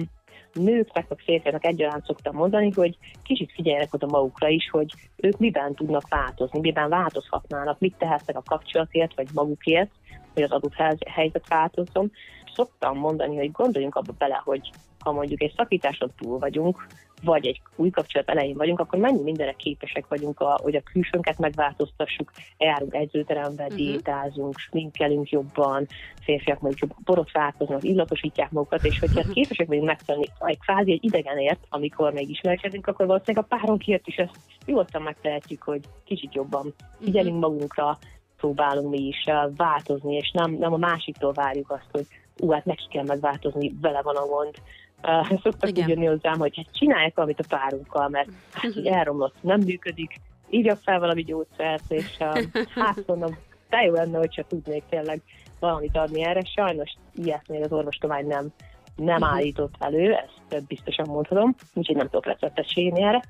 nőknek, 0.53 1.07
vagy 1.07 1.21
férfiaknak 1.23 1.65
egyaránt 1.65 2.05
szoktam 2.05 2.35
mondani, 2.35 2.71
hogy 2.71 2.97
kicsit 3.23 3.51
figyeljenek 3.51 3.93
oda 3.93 4.07
magukra 4.07 4.47
is, 4.47 4.69
hogy 4.69 4.93
ők 5.15 5.37
miben 5.37 5.73
tudnak 5.73 6.07
változni, 6.09 6.59
miben 6.59 6.89
változhatnának, 6.89 7.79
mit 7.79 7.95
tehetnek 7.97 8.37
a 8.37 8.43
kapcsolatért, 8.45 9.15
vagy 9.15 9.27
magukért, 9.33 9.91
hogy 10.33 10.43
az 10.43 10.51
adott 10.51 10.73
helyzet 11.05 11.47
változzon. 11.47 12.11
Szoktam 12.53 12.97
mondani, 12.97 13.37
hogy 13.37 13.51
gondoljunk 13.51 13.95
abba 13.95 14.13
bele, 14.17 14.41
hogy 14.43 14.69
ha 14.99 15.11
mondjuk 15.11 15.41
egy 15.41 15.53
szakításon 15.57 16.11
túl 16.17 16.39
vagyunk, 16.39 16.87
vagy 17.23 17.47
egy 17.47 17.61
új 17.75 17.89
kapcsolat 17.89 18.29
elején 18.29 18.55
vagyunk, 18.55 18.79
akkor 18.79 18.99
mennyi 18.99 19.21
mindenre 19.21 19.53
képesek 19.53 20.07
vagyunk, 20.07 20.39
a, 20.39 20.59
hogy 20.61 20.75
a 20.75 20.81
külsőnket 20.81 21.37
megváltoztassuk, 21.37 22.31
eljárunk 22.57 22.93
egyzőterembe, 22.95 23.63
uh-huh. 23.63 23.77
diétázunk, 23.77 24.57
sminkelünk 24.57 25.29
jobban, 25.29 25.87
férfiak 26.21 26.59
mondjuk 26.59 26.95
borotválkoznak, 27.03 27.83
illatosítják 27.83 28.51
magukat, 28.51 28.85
és 28.85 28.99
hogyha 28.99 29.19
uh-huh. 29.19 29.33
képesek 29.33 29.67
vagyunk 29.67 29.87
megtenni 29.87 30.25
egy 30.39 30.59
kvázi 30.59 30.91
egy 30.91 31.03
idegenért, 31.03 31.65
amikor 31.69 32.13
még 32.13 32.29
ismerkedünk, 32.29 32.87
akkor 32.87 33.05
valószínűleg 33.05 33.45
a 33.49 33.55
párunkért 33.55 34.07
is 34.07 34.15
ezt 34.15 34.39
nyugodtan 34.65 35.01
megtehetjük, 35.01 35.63
hogy 35.63 35.81
kicsit 36.05 36.33
jobban 36.33 36.73
figyelünk 37.01 37.35
uh-huh. 37.35 37.51
magunkra, 37.51 37.97
próbálunk 38.37 38.89
mi 38.89 39.07
is 39.07 39.23
változni, 39.55 40.15
és 40.15 40.31
nem, 40.31 40.51
nem 40.51 40.73
a 40.73 40.77
másiktól 40.77 41.31
várjuk 41.31 41.71
azt, 41.71 41.87
hogy 41.91 42.05
ú, 42.39 42.51
hát 42.51 42.65
neki 42.65 42.87
kell 42.89 43.03
megváltozni, 43.03 43.73
vele 43.81 44.01
van 44.01 44.15
a 44.15 44.25
gond, 44.25 44.55
Uh, 45.03 45.41
szoktak 45.41 45.69
Igen. 45.69 45.83
úgy 45.83 45.89
jönni 45.89 46.05
hozzám, 46.05 46.39
hogy 46.39 46.55
hát 46.55 46.77
csinálják 46.77 47.15
valamit 47.15 47.39
a 47.39 47.43
párunkkal, 47.49 48.09
mert 48.09 48.29
hát 48.53 48.71
elromlott, 48.83 49.35
nem 49.41 49.59
működik, 49.59 50.15
írjak 50.49 50.79
fel 50.83 50.99
valami 50.99 51.23
gyógyszert, 51.23 51.91
és 51.91 52.17
uh, 52.19 52.43
hát 52.75 53.07
mondom, 53.07 53.37
de 53.69 53.81
jó 53.81 53.93
lenne, 53.93 54.17
hogyha 54.17 54.43
tudnék 54.47 54.83
tényleg 54.89 55.21
valamit 55.59 55.97
adni 55.97 56.23
erre. 56.23 56.41
Sajnos 56.43 56.93
ilyet 57.15 57.47
még 57.47 57.63
az 57.63 57.71
orvostudomány 57.71 58.27
nem, 58.27 58.47
nem 58.95 59.21
uh-huh. 59.21 59.35
állított 59.35 59.73
elő, 59.79 60.13
ezt 60.13 60.65
biztosan 60.67 61.05
mondhatom, 61.07 61.55
úgyhogy 61.73 61.95
nem 61.95 62.09
tudok 62.09 62.25
receptet 62.25 62.65
erre, 62.75 63.23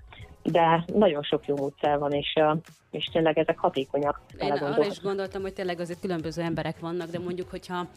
de 0.43 0.83
nagyon 0.93 1.23
sok 1.23 1.47
jó 1.47 1.55
módszer 1.55 1.97
van, 1.99 2.11
és, 2.11 2.33
és 2.91 3.05
tényleg 3.05 3.37
ezek 3.37 3.57
hatékonyak. 3.57 4.21
Én 4.39 4.51
arra 4.51 4.85
is 4.85 5.01
gondoltam, 5.01 5.41
hogy 5.41 5.53
tényleg 5.53 5.79
azért 5.79 5.99
különböző 5.99 6.41
emberek 6.41 6.79
vannak, 6.79 7.09
de 7.09 7.19
mondjuk, 7.19 7.49
hogyha 7.49 7.87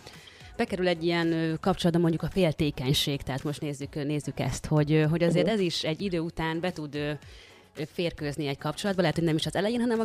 bekerül 0.57 0.89
egy 0.89 1.05
ilyen 1.05 1.59
kapcsolatban 1.61 2.01
mondjuk 2.03 2.23
a 2.23 2.33
féltékenység, 2.33 3.23
tehát 3.23 3.45
most 3.45 3.61
nézzük, 3.61 3.95
nézzük 3.95 4.41
ezt, 4.41 4.67
hogy, 4.67 5.07
hogy 5.11 5.23
azért 5.23 5.49
ez 5.49 5.61
is 5.61 5.83
egy 5.83 6.03
idő 6.03 6.19
után 6.19 6.61
be 6.61 6.73
tud 6.73 7.19
férkőzni 7.75 8.47
egy 8.47 8.59
kapcsolatba, 8.59 9.01
lehet, 9.01 9.17
hogy 9.17 9.25
nem 9.25 9.37
is 9.37 9.47
az 9.47 9.57
elején, 9.57 9.81
hanem 9.81 10.01
a 10.01 10.05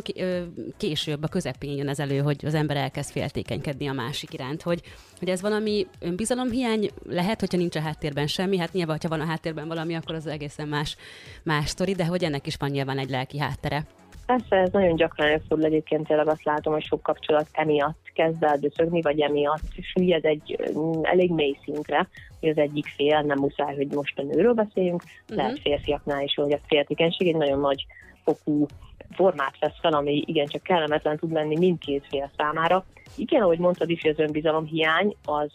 később, 0.76 1.22
a 1.22 1.28
közepén 1.28 1.76
jön 1.76 1.88
ez 1.88 1.98
elő, 1.98 2.18
hogy 2.18 2.44
az 2.44 2.54
ember 2.54 2.76
elkezd 2.76 3.10
féltékenykedni 3.10 3.88
a 3.88 3.92
másik 3.92 4.32
iránt, 4.32 4.62
hogy, 4.62 4.80
hogy 5.18 5.28
ez 5.28 5.40
valami 5.40 5.86
önbizalomhiány 6.00 6.90
lehet, 7.08 7.40
hogyha 7.40 7.58
nincs 7.58 7.76
a 7.76 7.80
háttérben 7.80 8.26
semmi, 8.26 8.58
hát 8.58 8.72
nyilván, 8.72 8.98
ha 9.02 9.08
van 9.08 9.20
a 9.20 9.26
háttérben 9.26 9.68
valami, 9.68 9.94
akkor 9.94 10.14
az 10.14 10.26
egészen 10.26 10.68
más, 10.68 10.96
más 11.42 11.68
sztori, 11.68 11.94
de 11.94 12.06
hogy 12.06 12.24
ennek 12.24 12.46
is 12.46 12.56
van 12.58 12.70
nyilván 12.70 12.98
egy 12.98 13.10
lelki 13.10 13.38
háttere. 13.38 13.86
Persze, 14.26 14.56
ez 14.56 14.70
nagyon 14.72 14.96
gyakran 14.96 15.26
előfordul 15.26 15.66
egyébként, 15.66 16.06
tényleg 16.06 16.28
azt 16.28 16.44
látom, 16.44 16.72
hogy 16.72 16.84
sok 16.84 17.02
kapcsolat 17.02 17.48
emiatt 17.52 18.07
kezd 18.18 18.42
el 18.42 18.58
döcögni, 18.58 19.00
vagy 19.00 19.20
emiatt 19.20 19.72
süllyed 19.92 20.24
egy 20.24 20.58
mm, 20.78 21.02
elég 21.02 21.30
mély 21.30 21.56
szintre, 21.64 22.08
hogy 22.40 22.48
az 22.48 22.56
egyik 22.56 22.86
fél, 22.96 23.20
nem 23.20 23.38
muszáj, 23.38 23.76
hogy 23.76 23.92
most 23.92 24.18
a 24.18 24.22
nőről 24.22 24.52
beszéljünk, 24.52 25.02
uh-huh. 25.02 25.36
lehet 25.36 25.60
férfiaknál 25.60 26.22
is, 26.22 26.34
hogy 26.34 26.52
a 26.52 26.60
féltékenység 26.66 27.28
egy 27.28 27.36
nagyon 27.36 27.60
nagy 27.60 27.86
fokú 28.24 28.66
formát 29.10 29.58
vesz 29.58 29.78
fel, 29.80 29.92
ami 29.92 30.22
igencsak 30.26 30.62
kellemetlen 30.62 31.16
tud 31.16 31.32
lenni 31.32 31.58
mindkét 31.58 32.06
fél 32.10 32.30
számára. 32.36 32.84
Igen, 33.16 33.42
ahogy 33.42 33.58
mondtad 33.58 33.90
is, 33.90 34.04
az 34.04 34.18
önbizalom 34.18 34.64
hiány 34.64 35.16
az 35.24 35.52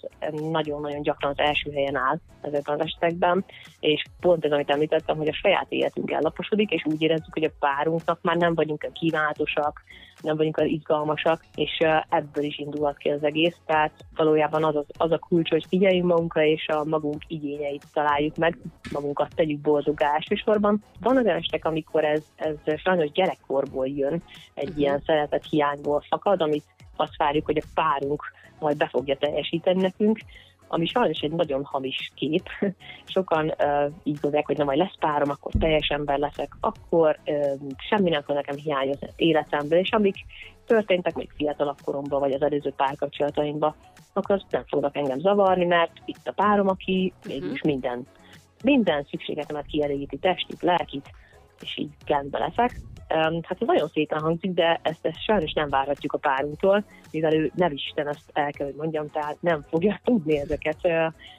nagyon-nagyon 0.51 1.01
gyakran 1.01 1.31
az 1.31 1.39
első 1.39 1.71
helyen 1.71 1.95
áll 1.95 2.19
ezekben 2.41 2.79
az 2.79 2.85
esetekben, 2.85 3.45
és 3.79 4.03
pont 4.19 4.45
ez, 4.45 4.51
amit 4.51 4.69
említettem, 4.69 5.17
hogy 5.17 5.27
a 5.27 5.33
saját 5.33 5.65
életünk 5.69 6.11
ellaposodik, 6.11 6.71
és 6.71 6.85
úgy 6.85 7.01
érezzük, 7.01 7.33
hogy 7.33 7.43
a 7.43 7.51
párunknak 7.59 8.19
már 8.21 8.35
nem 8.35 8.55
vagyunk 8.55 8.89
kívánatosak, 8.93 9.81
nem 10.21 10.37
vagyunk 10.37 10.57
az 10.57 10.65
izgalmasak, 10.65 11.45
és 11.55 11.77
ebből 12.09 12.43
is 12.43 12.57
indulhat 12.57 12.97
ki 12.97 13.09
az 13.09 13.23
egész. 13.23 13.55
Tehát 13.65 13.91
valójában 14.15 14.63
az, 14.63 14.75
az, 14.75 14.85
az 14.97 15.11
a 15.11 15.17
kulcs, 15.17 15.49
hogy 15.49 15.65
figyeljünk 15.69 16.07
magunkra, 16.07 16.43
és 16.43 16.67
a 16.67 16.83
magunk 16.83 17.21
igényeit 17.27 17.83
találjuk 17.93 18.35
meg, 18.35 18.57
magunkat 18.91 19.35
tegyük 19.35 19.59
boldoggá 19.59 20.13
elsősorban. 20.13 20.83
Van 21.01 21.17
az 21.17 21.25
estek, 21.25 21.65
amikor 21.65 22.03
ez, 22.03 22.23
ez 22.35 22.79
sajnos 22.79 23.11
gyerekkorból 23.33 23.87
jön, 23.87 24.23
egy 24.53 24.63
uh-huh. 24.63 24.79
ilyen 24.79 25.01
szeretet 25.05 25.47
hiányból 25.49 26.03
fakad, 26.09 26.41
amit 26.41 26.63
azt 26.95 27.17
várjuk, 27.17 27.45
hogy 27.45 27.57
a 27.57 27.67
párunk 27.73 28.23
majd 28.59 28.77
be 28.77 28.87
fogja 28.87 29.17
teljesíteni 29.17 29.81
nekünk, 29.81 30.19
ami 30.67 30.85
sajnos 30.85 31.19
egy 31.19 31.31
nagyon 31.31 31.63
hamis 31.63 32.11
kép. 32.15 32.49
Sokan 33.13 33.45
uh, 33.45 33.91
így 34.03 34.19
gondolják, 34.19 34.45
hogy 34.45 34.57
na 34.57 34.63
majd 34.63 34.77
lesz 34.77 34.97
párom, 34.99 35.29
akkor 35.29 35.51
teljes 35.59 35.87
ember 35.87 36.17
leszek, 36.17 36.57
akkor 36.59 37.19
uh, 37.25 37.53
semmi 37.89 38.09
nem 38.09 38.21
fog 38.21 38.35
nekem 38.35 38.55
hiányozni 38.55 39.07
az 39.07 39.13
életemből, 39.15 39.79
és 39.79 39.89
amik 39.91 40.15
történtek 40.65 41.15
még 41.15 41.29
fiatalabb 41.35 41.77
koromban, 41.83 42.19
vagy 42.19 42.31
az 42.31 42.41
előző 42.41 42.73
párkapcsolataimban, 42.75 43.75
akkor 44.13 44.35
azt 44.35 44.51
nem 44.51 44.63
fognak 44.67 44.97
engem 44.97 45.19
zavarni, 45.19 45.65
mert 45.65 45.91
itt 46.05 46.27
a 46.27 46.31
párom, 46.31 46.67
aki 46.67 47.13
mégis 47.27 47.61
minden, 47.61 48.07
minden 48.63 49.05
szükségetemet 49.09 49.65
kielégíti, 49.65 50.17
testit, 50.17 50.61
lelkit, 50.61 51.09
és 51.59 51.77
így 51.77 51.91
rendben 52.05 52.41
leszek. 52.41 52.79
Hát 53.21 53.57
ez 53.59 53.67
nagyon 53.67 53.87
szépen 53.87 54.19
hangzik, 54.19 54.51
de 54.51 54.79
ezt, 54.83 55.05
ezt 55.05 55.23
sajnos 55.23 55.53
nem 55.53 55.69
várhatjuk 55.69 56.13
a 56.13 56.17
párunktól, 56.17 56.83
mivel 57.11 57.33
ő 57.33 57.51
nem 57.55 57.71
Isten, 57.71 58.07
ezt 58.07 58.29
el 58.33 58.51
kell, 58.51 58.65
hogy 58.65 58.75
mondjam, 58.75 59.09
tehát 59.09 59.37
nem 59.39 59.61
fogja 59.69 59.99
tudni 60.03 60.39
ezeket 60.39 60.77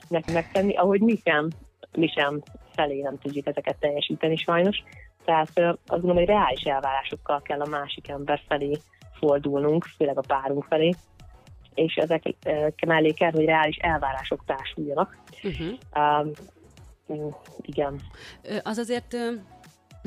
neki 0.09 0.33
megtenni, 0.33 0.77
ahogy 0.77 1.01
mi 1.01 1.21
sem, 1.25 1.49
mi 1.93 2.07
sem 2.07 2.43
felé 2.73 3.01
nem 3.01 3.19
tudjuk 3.19 3.47
ezeket 3.47 3.77
teljesíteni 3.79 4.37
sajnos. 4.37 4.83
Tehát 5.25 5.59
azt 5.59 5.85
gondolom, 5.87 6.17
hogy 6.17 6.27
reális 6.27 6.63
elvárásokkal 6.63 7.43
kell 7.43 7.61
a 7.61 7.69
másik 7.69 8.09
ember 8.09 8.41
felé 8.49 8.79
fordulnunk, 9.19 9.85
főleg 9.85 10.19
a 10.19 10.25
párunk 10.27 10.65
felé, 10.65 10.95
és 11.75 11.95
ezek 11.95 12.23
mellé 12.87 13.11
kell, 13.13 13.31
hogy 13.31 13.45
reális 13.45 13.77
elvárások 13.77 14.45
társuljanak. 14.47 15.17
Uh-huh. 15.43 16.33
Um, 17.07 17.35
igen. 17.61 18.01
Az 18.63 18.79
azért 18.79 19.17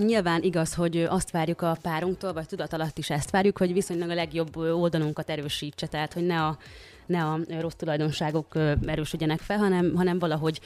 Nyilván 0.06 0.42
igaz, 0.42 0.74
hogy 0.74 0.98
azt 0.98 1.32
várjuk 1.32 1.62
a 1.62 1.78
párunktól, 1.82 2.34
vagy 2.34 2.46
tudat 2.46 2.74
alatt 2.74 2.98
is 2.98 3.10
ezt 3.10 3.32
várjuk, 3.32 3.58
hogy 3.58 3.74
viszonylag 3.74 4.10
a 4.10 4.14
legjobb 4.14 4.58
oldalunkat 4.58 5.30
erősítse, 5.30 5.88
tehát 5.88 6.14
hogy 6.14 6.26
ne 6.26 6.44
a, 6.44 6.58
ne 7.06 7.24
a 7.24 7.40
rossz 7.60 7.74
tulajdonságok 7.74 8.56
erősödjenek 8.86 9.40
fel, 9.40 9.58
hanem, 9.58 9.96
hanem 9.96 10.20
valahogy 10.20 10.60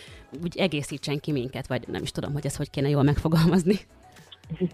úgy 0.43 0.57
egészítsen 0.57 1.19
ki 1.19 1.31
minket, 1.31 1.67
vagy 1.67 1.87
nem 1.87 2.01
is 2.01 2.11
tudom, 2.11 2.33
hogy 2.33 2.45
ezt 2.45 2.57
hogy 2.57 2.69
kéne 2.69 2.89
jól 2.89 3.03
megfogalmazni. 3.03 3.75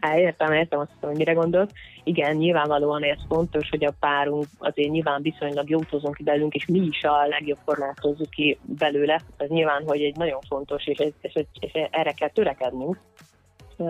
Hát 0.00 0.16
értem, 0.16 0.52
értem 0.52 0.78
azt, 0.78 0.90
hogy 1.00 1.16
mire 1.16 1.32
gondolt. 1.32 1.72
Igen, 2.04 2.36
nyilvánvalóan 2.36 3.02
ez 3.02 3.18
fontos, 3.28 3.68
hogy 3.68 3.84
a 3.84 3.94
párunk 4.00 4.46
azért 4.58 4.90
nyilván 4.90 5.22
viszonylag 5.22 5.70
jót 5.70 5.88
hozunk 5.88 6.14
ki 6.14 6.22
belünk, 6.22 6.54
és 6.54 6.66
mi 6.66 6.78
is 6.78 7.02
a 7.02 7.26
legjobb 7.26 7.58
formát 7.64 7.98
hozzuk 7.98 8.30
ki 8.30 8.58
belőle. 8.62 9.20
Ez 9.36 9.48
nyilván, 9.48 9.82
hogy 9.86 10.02
egy 10.02 10.16
nagyon 10.16 10.40
fontos, 10.48 10.86
és, 10.86 10.98
és, 10.98 11.12
és, 11.20 11.44
és 11.60 11.72
erre 11.90 12.12
kell 12.12 12.28
törekednünk. 12.28 12.98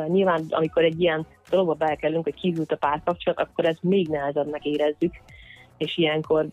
Nyilván, 0.09 0.45
amikor 0.51 0.85
egy 0.85 1.01
ilyen 1.01 1.27
dologba 1.51 1.75
belekerülünk, 1.75 2.25
hogy 2.25 2.35
kívült 2.35 2.73
a 2.73 2.77
párkapcsolat, 2.77 3.41
akkor 3.41 3.65
ez 3.65 3.77
még 3.81 4.09
nehezebbnek 4.09 4.65
érezzük, 4.65 5.15
és 5.77 5.97
ilyenkor 5.97 6.47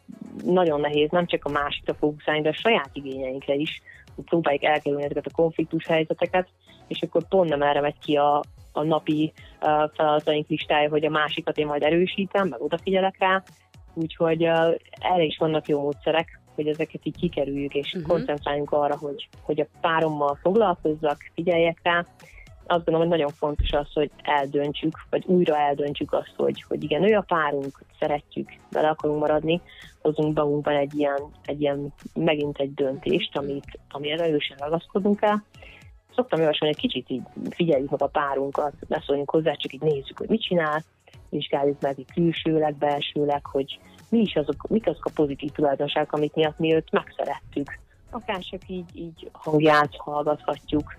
nagyon 0.45 0.79
nehéz 0.79 1.09
nem 1.09 1.25
csak 1.25 1.45
a 1.45 1.49
másikra 1.49 1.93
fókuszálni, 1.93 2.41
de 2.41 2.49
a 2.49 2.53
saját 2.53 2.89
igényeinkre 2.93 3.53
is, 3.53 3.81
hogy 4.15 4.23
próbáljuk 4.23 4.63
elkerülni 4.63 5.03
ezeket 5.03 5.25
a 5.25 5.35
konfliktus 5.35 5.85
helyzeteket, 5.85 6.47
és 6.87 7.01
akkor 7.01 7.27
pont 7.27 7.49
nem 7.49 7.61
erre 7.61 7.81
megy 7.81 7.99
ki 7.99 8.15
a, 8.15 8.43
a 8.71 8.83
napi 8.83 9.33
uh, 9.61 9.91
feladataink 9.93 10.47
listája, 10.47 10.89
hogy 10.89 11.05
a 11.05 11.09
másikat 11.09 11.57
én 11.57 11.65
majd 11.65 11.83
erősítem, 11.83 12.47
meg 12.47 12.61
odafigyelek 12.61 13.15
rá, 13.19 13.43
úgyhogy 13.93 14.43
uh, 14.43 14.75
erre 14.91 15.23
is 15.23 15.37
vannak 15.37 15.67
jó 15.67 15.81
módszerek, 15.81 16.39
hogy 16.55 16.67
ezeket 16.67 17.05
így 17.05 17.17
kikerüljük, 17.17 17.73
és 17.73 17.93
uh-huh. 17.93 18.11
koncentráljunk 18.11 18.71
arra, 18.71 18.97
hogy, 18.97 19.29
hogy 19.41 19.59
a 19.59 19.67
párommal 19.81 20.37
foglalkozzak, 20.41 21.17
figyeljek 21.33 21.79
rá, 21.83 22.05
azt 22.69 22.85
gondolom, 22.85 22.99
hogy 22.99 23.17
nagyon 23.17 23.35
fontos 23.37 23.71
az, 23.71 23.93
hogy 23.93 24.11
eldöntsük, 24.23 24.97
vagy 25.09 25.23
újra 25.25 25.57
eldöntsük 25.57 26.13
azt, 26.13 26.33
hogy, 26.35 26.63
hogy 26.67 26.83
igen, 26.83 27.03
ő 27.03 27.15
a 27.15 27.21
párunk, 27.27 27.81
szeretjük, 27.99 28.49
vele 28.71 28.87
akarunk 28.89 29.19
maradni, 29.19 29.61
hozunk 30.01 30.37
magunkban 30.37 30.75
egy 30.75 30.95
ilyen, 30.95 31.21
egy 31.45 31.61
ilyen, 31.61 31.93
megint 32.13 32.57
egy 32.57 32.73
döntést, 32.73 33.37
amit, 33.37 33.79
ami 33.89 34.11
erősen 34.11 34.57
ragaszkodunk 34.57 35.21
el. 35.21 35.43
Szoktam 36.15 36.39
javasolni, 36.39 36.73
hogy 36.73 36.89
kicsit 36.89 37.09
így 37.09 37.21
figyeljük 37.49 37.89
meg 37.89 38.01
a 38.01 38.07
párunkat, 38.07 38.73
ne 38.87 39.01
szóljunk 39.01 39.29
hozzá, 39.29 39.53
csak 39.53 39.73
így 39.73 39.81
nézzük, 39.81 40.17
hogy 40.17 40.29
mit 40.29 40.41
csinál, 40.41 40.83
vizsgáljuk 41.29 41.81
meg 41.81 41.99
így 41.99 42.13
külsőleg, 42.13 42.75
belsőleg, 42.75 43.45
hogy 43.45 43.79
mi 44.09 44.19
is 44.19 44.35
azok, 44.35 44.67
mik 44.67 44.87
azok 44.87 45.05
a 45.05 45.11
pozitív 45.15 45.49
tulajdonságok, 45.51 46.11
amik 46.11 46.33
miatt 46.33 46.59
mi 46.59 46.73
őt 46.73 46.91
megszerettük. 46.91 47.79
Akár 48.11 48.39
csak 48.39 48.61
így, 48.67 48.89
így 48.93 49.29
hangját 49.31 49.95
hallgathatjuk, 49.97 50.97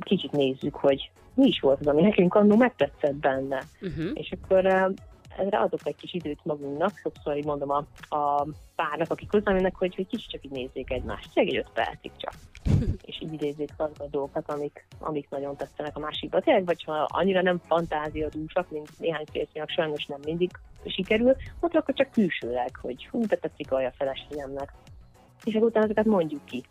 kicsit 0.00 0.32
nézzük, 0.32 0.74
hogy 0.74 1.10
mi 1.34 1.46
is 1.46 1.60
volt 1.60 1.80
az, 1.80 1.86
ami 1.86 2.02
nekünk 2.02 2.34
annó 2.34 2.56
megtetszett 2.56 3.14
benne. 3.14 3.62
Uh-huh. 3.80 4.10
És 4.14 4.32
akkor 4.42 4.66
erre 5.36 5.58
adok 5.58 5.80
egy 5.84 5.96
kis 5.96 6.12
időt 6.14 6.44
magunknak, 6.44 6.98
sokszor 7.02 7.36
így 7.36 7.44
mondom 7.44 7.70
a, 7.70 7.84
a 8.16 8.46
párnak, 8.74 9.10
akik 9.10 9.30
hozzámennek, 9.30 9.76
hogy, 9.76 9.94
hogy 9.94 10.06
kicsit 10.06 10.30
csak 10.30 10.44
így 10.44 10.50
nézzék 10.50 10.90
egymást, 10.90 11.34
csak 11.34 11.46
egy 11.46 11.56
öt 11.56 11.70
percig 11.74 12.10
csak. 12.16 12.34
és 13.08 13.20
így 13.20 13.32
idézzék 13.32 13.70
azokat 13.76 14.00
a 14.00 14.10
dolgokat, 14.10 14.50
amik, 14.50 14.86
amik 14.98 15.28
nagyon 15.30 15.56
tetszenek 15.56 15.96
a 15.96 16.00
másikba. 16.00 16.40
Tényleg, 16.40 16.64
vagy 16.64 16.84
ha 16.84 17.06
annyira 17.08 17.42
nem 17.42 17.58
fantáziadúsak, 17.58 18.70
mint 18.70 18.98
néhány 18.98 19.24
férfiak, 19.30 19.68
sajnos 19.68 20.06
nem 20.06 20.20
mindig 20.24 20.50
sikerül, 20.86 21.36
ott 21.60 21.74
akkor 21.74 21.94
csak 21.94 22.10
külsőleg, 22.10 22.76
hogy 22.80 23.06
hú, 23.06 23.26
te 23.26 23.36
tetszik 23.36 23.72
a 23.72 23.92
feleségemnek. 23.96 24.72
És 25.44 25.54
akkor 25.54 25.68
utána 25.68 25.84
ezeket 25.84 26.04
mondjuk 26.04 26.44
ki. 26.44 26.62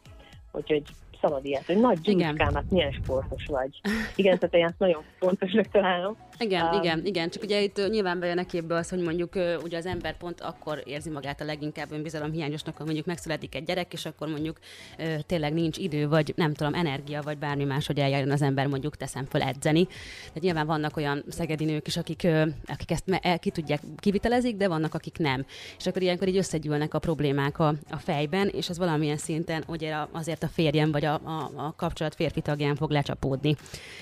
Úgyhogy 0.52 0.84
szabad 1.22 1.46
ilyet, 1.46 1.66
hogy 1.66 1.78
nagy 1.78 2.00
gyújkámat, 2.02 2.64
milyen 2.70 2.92
sportos 2.92 3.46
vagy. 3.46 3.82
Igen, 4.16 4.40
tehát 4.40 4.56
én 4.56 4.66
ezt 4.66 4.80
nagyon 4.80 5.02
fontosnak 5.20 5.66
találom. 5.72 6.18
Igen, 6.42 6.66
um, 6.66 6.82
igen, 6.82 7.06
igen, 7.06 7.30
csak 7.30 7.44
ugye 7.44 7.62
itt 7.62 7.90
nyilván 7.90 8.20
bejön 8.20 8.38
a 8.38 8.46
képbe 8.46 8.76
az, 8.76 8.90
hogy 8.90 9.00
mondjuk 9.00 9.34
ugye 9.64 9.78
az 9.78 9.86
ember 9.86 10.18
pont 10.18 10.42
akkor 10.42 10.82
érzi 10.86 11.10
magát 11.10 11.42
a 11.42 11.46
leginkább 11.46 11.92
önbizalom 11.92 12.32
hiányosnak, 12.32 12.76
hogy 12.76 12.86
mondjuk 12.86 13.08
megszületik 13.08 13.56
egy 13.56 13.64
gyerek, 13.64 13.94
és 13.94 14.06
akkor 14.06 14.28
mondjuk 14.28 14.58
tényleg 15.26 15.54
nincs 15.54 15.78
idő, 15.78 16.08
vagy 16.08 16.34
nem 16.36 16.54
tudom, 16.54 16.74
energia, 16.74 17.22
vagy 17.22 17.38
bármi 17.38 17.64
más, 17.64 17.88
hogy 17.88 18.00
eljárjon 18.00 18.32
az 18.32 18.42
ember 18.42 18.68
mondjuk 18.68 18.98
teszem 18.98 19.26
föl 19.26 19.42
edzeni. 19.42 19.86
Tehát 19.86 20.42
nyilván 20.42 20.66
vannak 20.66 20.98
olyan 20.98 21.24
szegedi 21.30 21.66
nők 21.66 21.88
is, 21.88 21.98
akik, 21.98 22.28
akik 22.66 22.92
ezt 22.92 23.04
el, 23.22 23.40
ki 23.40 23.50
tudják, 23.50 23.82
kivitelezik, 23.98 24.56
de 24.56 24.68
vannak, 24.68 24.94
akik 24.94 25.18
nem. 25.18 25.46
És 25.78 25.88
akkor 25.88 26.02
ilyenkor 26.02 26.28
így 26.28 26.38
összegyűlnek 26.38 26.94
a 26.94 27.00
problémák 27.00 27.60
a, 27.60 27.76
a 27.90 27.98
fejben, 27.98 28.48
és 28.48 28.70
az 28.70 28.78
valamilyen 28.78 29.18
szinten 29.18 29.64
ugye 29.68 29.96
azért 30.12 30.44
a 30.44 30.48
férjem 30.48 30.92
vagy 30.92 31.06
a, 31.06 31.14
a, 31.14 31.52
a 31.56 31.74
kapcsolat 31.78 32.16
férfi 32.16 32.42
tagján 32.42 32.76
fog 32.76 32.92
lecsapódni. 32.92 33.56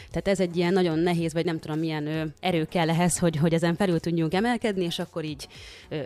Tehát 0.09 0.27
ez 0.27 0.39
egy 0.39 0.57
ilyen 0.57 0.73
nagyon 0.73 0.99
nehéz, 0.99 1.33
vagy 1.33 1.45
nem 1.45 1.59
tudom 1.59 1.79
milyen 1.79 2.28
erő 2.39 2.65
kell 2.65 2.89
ehhez, 2.89 3.19
hogy, 3.19 3.35
hogy 3.35 3.53
ezen 3.53 3.75
felül 3.75 3.99
tudjunk 3.99 4.33
emelkedni, 4.33 4.83
és 4.83 4.99
akkor 4.99 5.23
így 5.23 5.47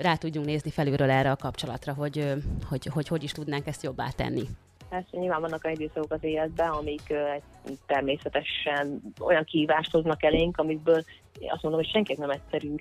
rá 0.02 0.16
tudjunk 0.16 0.46
nézni 0.46 0.72
felülről 0.72 1.10
erre 1.10 1.32
a 1.32 1.36
kapcsolatra, 1.36 1.94
hogy 1.94 2.34
hogy, 2.70 2.86
hogy, 2.86 3.08
hogy 3.08 3.24
is 3.24 3.32
tudnánk 3.32 3.68
ezt 3.68 3.84
jobbá 3.84 4.10
tenni. 4.16 4.44
Persze 4.90 5.18
nyilván 5.18 5.42
vannak 5.42 5.64
olyan 5.64 5.80
időszakok 5.80 6.12
az 6.12 6.24
életben, 6.24 6.70
amik 6.70 7.14
természetesen 7.86 9.02
olyan 9.20 9.44
kihívást 9.44 9.92
hoznak 9.92 10.24
elénk, 10.24 10.58
amikből 10.58 11.04
azt 11.48 11.62
mondom, 11.64 11.82
hogy 11.82 11.92
senkinek 11.92 12.20
nem 12.20 12.30
egyszerű 12.30 12.76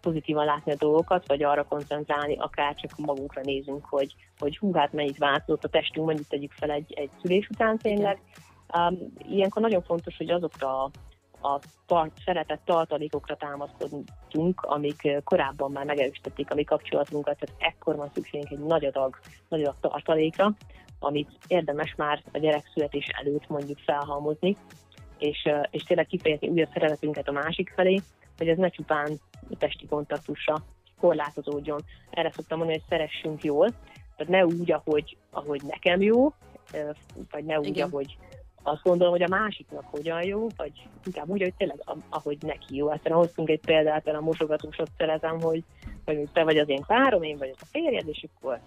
pozitívan 0.00 0.44
látni 0.44 0.72
a 0.72 0.76
dolgokat, 0.78 1.26
vagy 1.26 1.42
arra 1.42 1.64
koncentrálni, 1.64 2.36
akár 2.36 2.74
csak 2.74 2.98
magunkra 2.98 3.40
nézünk, 3.44 3.84
hogy, 3.84 4.14
hogy 4.38 4.58
hú, 4.58 4.72
hát 4.72 4.92
mennyit 4.92 5.18
változott 5.18 5.64
a 5.64 5.68
testünk, 5.68 6.06
mondjuk 6.06 6.28
tegyük 6.28 6.52
fel 6.52 6.70
egy, 6.70 6.92
egy 6.92 7.10
szülés 7.22 7.48
után 7.48 7.78
tényleg. 7.78 8.20
Um, 8.76 9.12
ilyenkor 9.28 9.62
nagyon 9.62 9.82
fontos, 9.82 10.16
hogy 10.16 10.30
azokra 10.30 10.90
a 11.42 11.58
tart, 11.86 12.12
szeretett 12.24 12.60
tartalékokra 12.64 13.36
támaszkodunk, 13.36 14.60
amik 14.60 15.22
korábban 15.24 15.70
már 15.70 15.84
megerősítették 15.84 16.50
a 16.50 16.54
mi 16.54 16.64
kapcsolatunkat, 16.64 17.38
tehát 17.38 17.72
ekkor 17.72 17.96
van 17.96 18.10
szükségünk 18.14 18.50
egy 18.50 18.58
nagy 18.58 18.84
adag, 18.84 19.18
nagy 19.48 19.60
adag 19.60 19.76
tartalékra, 19.80 20.54
amit 20.98 21.30
érdemes 21.46 21.94
már 21.96 22.22
a 22.32 22.38
gyerek 22.38 22.70
születés 22.74 23.06
előtt 23.06 23.48
mondjuk 23.48 23.78
felhalmozni, 23.78 24.56
és, 25.18 25.48
és 25.70 25.82
tényleg 25.82 26.06
kifejezni 26.06 26.48
új 26.48 26.62
a 26.62 26.68
szeretetünket 26.72 27.28
a 27.28 27.32
másik 27.32 27.72
felé, 27.74 28.00
hogy 28.36 28.48
ez 28.48 28.56
ne 28.56 28.68
csupán 28.68 29.20
testi 29.58 29.86
kontaktusra 29.86 30.56
korlátozódjon. 31.00 31.80
Erre 32.10 32.30
szoktam 32.30 32.58
mondani, 32.58 32.78
hogy 32.78 32.88
szeressünk 32.88 33.42
jól, 33.42 33.68
tehát 34.16 34.32
ne 34.32 34.44
úgy, 34.44 34.72
ahogy, 34.72 35.16
ahogy 35.30 35.62
nekem 35.62 36.00
jó, 36.00 36.32
vagy 37.30 37.44
ne 37.44 37.58
úgy, 37.58 37.80
ahogy, 37.80 38.18
azt 38.62 38.82
gondolom, 38.82 39.12
hogy 39.12 39.22
a 39.22 39.28
másiknak 39.28 39.84
hogyan 39.90 40.22
jó, 40.22 40.46
vagy 40.56 40.72
inkább 41.04 41.28
úgy, 41.28 41.42
hogy 41.42 41.54
tényleg 41.56 41.82
ahogy 42.08 42.38
neki 42.40 42.76
jó. 42.76 42.88
Aztán 42.88 43.12
hoztunk 43.12 43.48
egy 43.48 43.60
példát, 43.60 44.06
a 44.06 44.20
mosogatósot 44.20 44.90
szeretem, 44.96 45.40
hogy, 45.40 45.64
hogy 46.04 46.28
te 46.32 46.44
vagy 46.44 46.58
az 46.58 46.68
én 46.68 46.84
párom, 46.86 47.22
én 47.22 47.36
vagyok 47.36 47.56
a 47.60 47.66
férjed, 47.70 48.08
és 48.08 48.26
akkor 48.34 48.60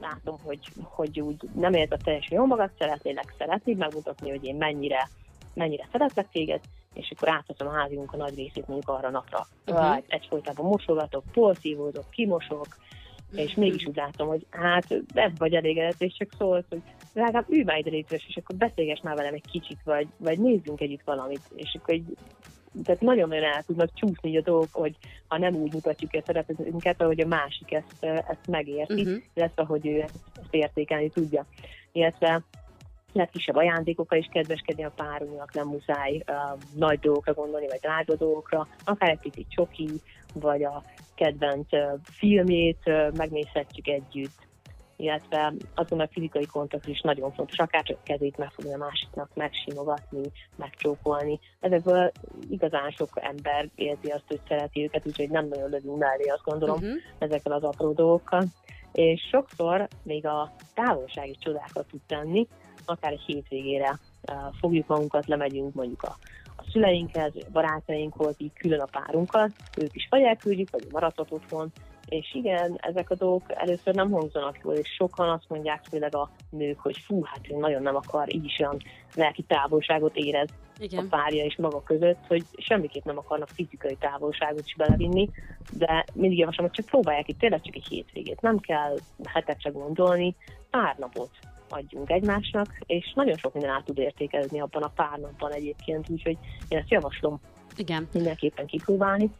látom, 0.00 0.36
hogy, 0.42 0.60
hogy 0.82 1.20
úgy 1.20 1.36
nem 1.54 1.72
érzed 1.72 2.00
teljesen 2.04 2.38
jó 2.38 2.46
magad, 2.46 2.70
szeretnélek 2.78 3.34
szeretni, 3.38 3.74
megmutatni, 3.74 4.30
hogy 4.30 4.44
én 4.44 4.56
mennyire, 4.56 5.08
mennyire 5.54 5.88
szeretlek 5.92 6.28
téged, 6.32 6.60
és 6.94 7.12
akkor 7.16 7.28
átveszem 7.28 7.66
a 7.66 7.72
háziunk 7.72 8.12
a 8.12 8.16
nagy 8.16 8.34
részét 8.34 8.68
mondjuk 8.68 8.88
arra 8.96 9.10
napra. 9.10 9.46
Uh-huh. 9.66 10.02
Egyfolytában 10.08 10.66
mosogatok, 10.66 11.24
porszívózok, 11.32 12.10
kimosok, 12.10 12.66
és 13.32 13.54
mégis 13.54 13.86
úgy 13.86 13.96
látom, 13.96 14.28
hogy 14.28 14.46
hát 14.50 14.94
nem 15.14 15.32
vagy 15.38 15.54
elégedett, 15.54 16.00
és 16.00 16.14
csak 16.18 16.28
szólsz, 16.38 16.64
hogy 16.68 16.82
legalább 17.18 17.50
ülj 17.50 17.62
már 17.62 17.78
ide 17.78 17.90
létres, 17.90 18.26
és 18.28 18.36
akkor 18.36 18.56
beszélgess 18.56 19.00
már 19.00 19.16
velem 19.16 19.34
egy 19.34 19.50
kicsit, 19.50 19.78
vagy, 19.84 20.08
vagy 20.16 20.38
nézzünk 20.38 20.80
együtt 20.80 21.04
valamit, 21.04 21.40
és 21.54 21.76
akkor 21.78 21.94
egy, 21.94 22.16
tehát 22.84 23.00
nagyon-nagyon 23.00 23.44
el 23.44 23.62
tudnak 23.62 23.94
csúszni 23.94 24.36
a 24.36 24.40
dolgok, 24.40 24.72
hogy 24.72 24.96
ha 25.26 25.38
nem 25.38 25.54
úgy 25.54 25.72
mutatjuk 25.72 26.12
a 26.12 26.22
szeretetünket, 26.24 27.02
ahogy 27.02 27.20
a 27.20 27.26
másik 27.26 27.72
ezt, 27.72 28.04
ezt 28.04 28.46
megérti, 28.48 29.00
uh-huh. 29.00 29.22
illetve 29.34 29.64
hogy 29.64 29.86
ő 29.86 30.00
ezt, 30.00 30.18
ezt 30.34 30.54
értékelni 30.54 31.10
tudja. 31.10 31.46
Illetve 31.92 32.42
lehet 33.12 33.30
kisebb 33.30 33.56
ajándékokkal 33.56 34.18
is 34.18 34.28
kedveskedni 34.32 34.84
a 34.84 34.92
párunknak, 34.96 35.54
nem 35.54 35.68
muszáj 35.68 36.22
uh, 36.26 36.58
nagy 36.74 36.98
dolgokra 36.98 37.32
gondolni, 37.34 37.66
vagy 37.68 37.78
drága 37.80 38.14
dolgokra, 38.14 38.66
akár 38.84 39.10
egy 39.10 39.20
picit 39.20 39.46
csoki, 39.48 39.88
vagy 40.34 40.64
a 40.64 40.82
kedvenc 41.14 41.72
uh, 41.72 41.80
filmjét 42.02 42.82
uh, 42.84 43.16
megnézhetjük 43.16 43.88
együtt, 43.88 44.47
illetve 44.98 45.52
azon 45.74 46.00
a 46.00 46.08
fizikai 46.08 46.46
kontaktus 46.46 46.92
is 46.92 47.00
nagyon 47.00 47.32
fontos, 47.32 47.58
akár 47.58 47.82
csak 47.82 48.02
kezét 48.04 48.36
megfogni 48.36 48.74
a 48.74 48.76
másiknak, 48.76 49.30
megsimogatni, 49.34 50.22
megcsókolni. 50.56 51.38
Ezekből 51.60 52.12
igazán 52.50 52.90
sok 52.90 53.08
ember 53.14 53.68
érzi 53.74 54.10
azt, 54.10 54.24
hogy 54.26 54.40
szereti 54.48 54.82
őket, 54.82 55.06
úgyhogy 55.06 55.30
nem 55.30 55.48
nagyon 55.48 55.70
lövünk 55.70 55.98
mellé, 55.98 56.28
azt 56.28 56.44
gondolom, 56.44 56.76
uh-huh. 56.76 56.96
ezekkel 57.18 57.52
az 57.52 57.62
apró 57.62 57.92
dolgokkal. 57.92 58.44
És 58.92 59.20
sokszor 59.30 59.88
még 60.02 60.26
a 60.26 60.52
távolság 60.74 61.28
is 61.28 61.36
csodákat 61.38 61.86
tud 61.86 62.00
tenni, 62.06 62.46
akár 62.84 63.12
egy 63.12 63.24
hétvégére 63.26 63.98
fogjuk 64.60 64.86
magunkat, 64.86 65.26
lemegyünk 65.26 65.74
mondjuk 65.74 66.02
a, 66.02 66.16
a 66.56 66.62
szüleinkhez, 66.72 67.32
barátainkhoz, 67.52 68.34
így 68.38 68.52
külön 68.52 68.80
a 68.80 68.88
párunkkal, 68.90 69.50
ők 69.76 69.94
is 69.94 70.06
vagy 70.10 70.22
elküldjük, 70.22 70.70
vagy 70.70 70.86
maradhat 70.92 71.32
otthon, 71.32 71.72
és 72.08 72.34
igen, 72.34 72.78
ezek 72.80 73.10
a 73.10 73.14
dolgok 73.14 73.42
először 73.48 73.94
nem 73.94 74.10
hangzanak 74.10 74.58
jól, 74.62 74.74
és 74.74 74.88
sokan 74.88 75.28
azt 75.28 75.48
mondják, 75.48 75.84
főleg 75.90 76.14
a 76.14 76.30
nők, 76.50 76.80
hogy 76.80 76.98
fú, 76.98 77.22
hát 77.24 77.50
ő 77.50 77.56
nagyon 77.56 77.82
nem 77.82 77.96
akar, 77.96 78.34
így 78.34 78.44
is 78.44 78.58
olyan 78.58 78.76
lelki 79.14 79.42
távolságot 79.42 80.16
érez 80.16 80.48
igen. 80.78 81.04
a 81.04 81.08
párja 81.08 81.44
és 81.44 81.56
maga 81.56 81.82
között, 81.82 82.26
hogy 82.28 82.42
semmiképp 82.56 83.04
nem 83.04 83.18
akarnak 83.18 83.48
fizikai 83.48 83.96
távolságot 84.00 84.66
is 84.66 84.74
belevinni, 84.76 85.30
de 85.72 86.04
mindig 86.14 86.38
javaslom, 86.38 86.66
hogy 86.66 86.76
csak 86.76 86.86
próbálják 86.86 87.28
itt 87.28 87.38
tényleg 87.38 87.60
csak 87.60 87.74
egy 87.74 87.86
hétvégét. 87.88 88.40
Nem 88.40 88.58
kell 88.58 88.96
hetekre 89.24 89.70
gondolni, 89.70 90.34
pár 90.70 90.96
napot 90.98 91.30
adjunk 91.68 92.10
egymásnak, 92.10 92.78
és 92.86 93.12
nagyon 93.14 93.36
sok 93.36 93.52
minden 93.52 93.70
át 93.70 93.84
tud 93.84 93.98
értékelni 93.98 94.60
abban 94.60 94.82
a 94.82 94.92
pár 94.94 95.18
napban 95.18 95.52
egyébként, 95.52 96.08
úgyhogy 96.10 96.38
én 96.68 96.78
ezt 96.78 96.90
javaslom 96.90 97.40
Igen. 97.76 98.08
mindenképpen 98.12 98.66
kipróbálni. 98.66 99.30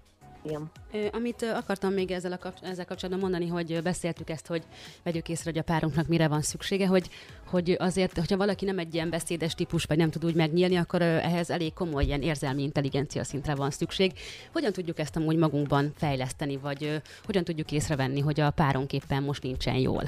Igen. 0.42 0.70
Amit 1.12 1.42
akartam 1.42 1.92
még 1.92 2.10
ezzel, 2.10 2.32
a 2.32 2.38
kap- 2.38 2.64
ezzel 2.64 2.84
kapcsolatban 2.84 3.30
mondani, 3.30 3.50
hogy 3.50 3.82
beszéltük 3.82 4.30
ezt, 4.30 4.46
hogy 4.46 4.62
vegyük 5.02 5.28
észre, 5.28 5.50
hogy 5.50 5.58
a 5.58 5.62
párunknak 5.62 6.06
mire 6.06 6.28
van 6.28 6.42
szüksége, 6.42 6.86
hogy, 6.86 7.08
hogy 7.46 7.76
azért, 7.78 8.18
hogyha 8.18 8.36
valaki 8.36 8.64
nem 8.64 8.78
egy 8.78 8.94
ilyen 8.94 9.10
beszédes 9.10 9.54
típus, 9.54 9.84
vagy 9.84 9.96
nem 9.96 10.10
tud 10.10 10.24
úgy 10.24 10.34
megnyílni, 10.34 10.76
akkor 10.76 11.02
ehhez 11.02 11.50
elég 11.50 11.72
komoly 11.72 12.04
ilyen 12.04 12.22
érzelmi 12.22 12.62
intelligencia 12.62 13.24
szintre 13.24 13.54
van 13.54 13.70
szükség. 13.70 14.12
Hogyan 14.52 14.72
tudjuk 14.72 14.98
ezt 14.98 15.16
amúgy 15.16 15.36
magunkban 15.36 15.92
fejleszteni, 15.96 16.56
vagy 16.56 17.02
hogyan 17.24 17.44
tudjuk 17.44 17.72
észrevenni, 17.72 18.20
hogy 18.20 18.40
a 18.40 18.50
párunk 18.50 18.92
éppen 18.92 19.22
most 19.22 19.42
nincsen 19.42 19.76
jól? 19.76 20.02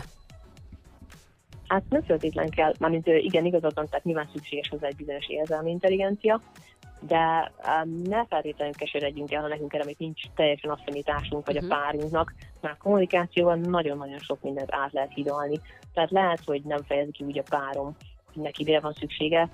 Hát 1.67 1.83
nem 1.89 2.03
feltétlenül 2.03 2.51
kell, 2.51 2.75
mármint 2.79 3.07
igen, 3.07 3.45
igazad 3.45 3.75
van, 3.75 3.87
tehát 3.89 4.05
nyilván 4.05 4.29
szükséges 4.35 4.69
hozzá 4.69 4.87
egy 4.87 4.97
bizonyos 4.97 5.29
érzelmi 5.29 5.71
intelligencia, 5.71 6.41
de 7.01 7.53
um, 7.83 8.03
ne 8.03 8.27
feltétlenül 8.27 8.75
keseredjünk 8.75 9.33
el, 9.33 9.41
ha 9.41 9.49
nekünk 9.49 9.73
erre 9.73 9.85
még 9.85 9.97
nincs 9.99 10.23
teljesen 10.35 10.71
affinitásunk, 10.71 11.47
vagy 11.47 11.57
uh-huh. 11.57 11.73
a 11.73 11.75
mhm. 11.75 11.85
párunknak, 11.85 12.35
mert 12.61 12.75
a 12.75 12.83
kommunikációban 12.83 13.59
nagyon-nagyon 13.59 14.19
sok 14.19 14.43
mindent 14.43 14.75
át 14.75 14.93
lehet 14.93 15.13
hidalni. 15.15 15.61
Tehát 15.95 16.11
lehet, 16.11 16.41
hogy 16.45 16.63
nem 16.63 16.83
fejezi 16.83 17.11
ki 17.11 17.25
úgy 17.25 17.39
a 17.39 17.43
párom, 17.51 17.97
hogy 18.33 18.43
neki 18.43 18.65
mire 18.65 18.81
van 18.81 18.93
szüksége, 18.93 19.49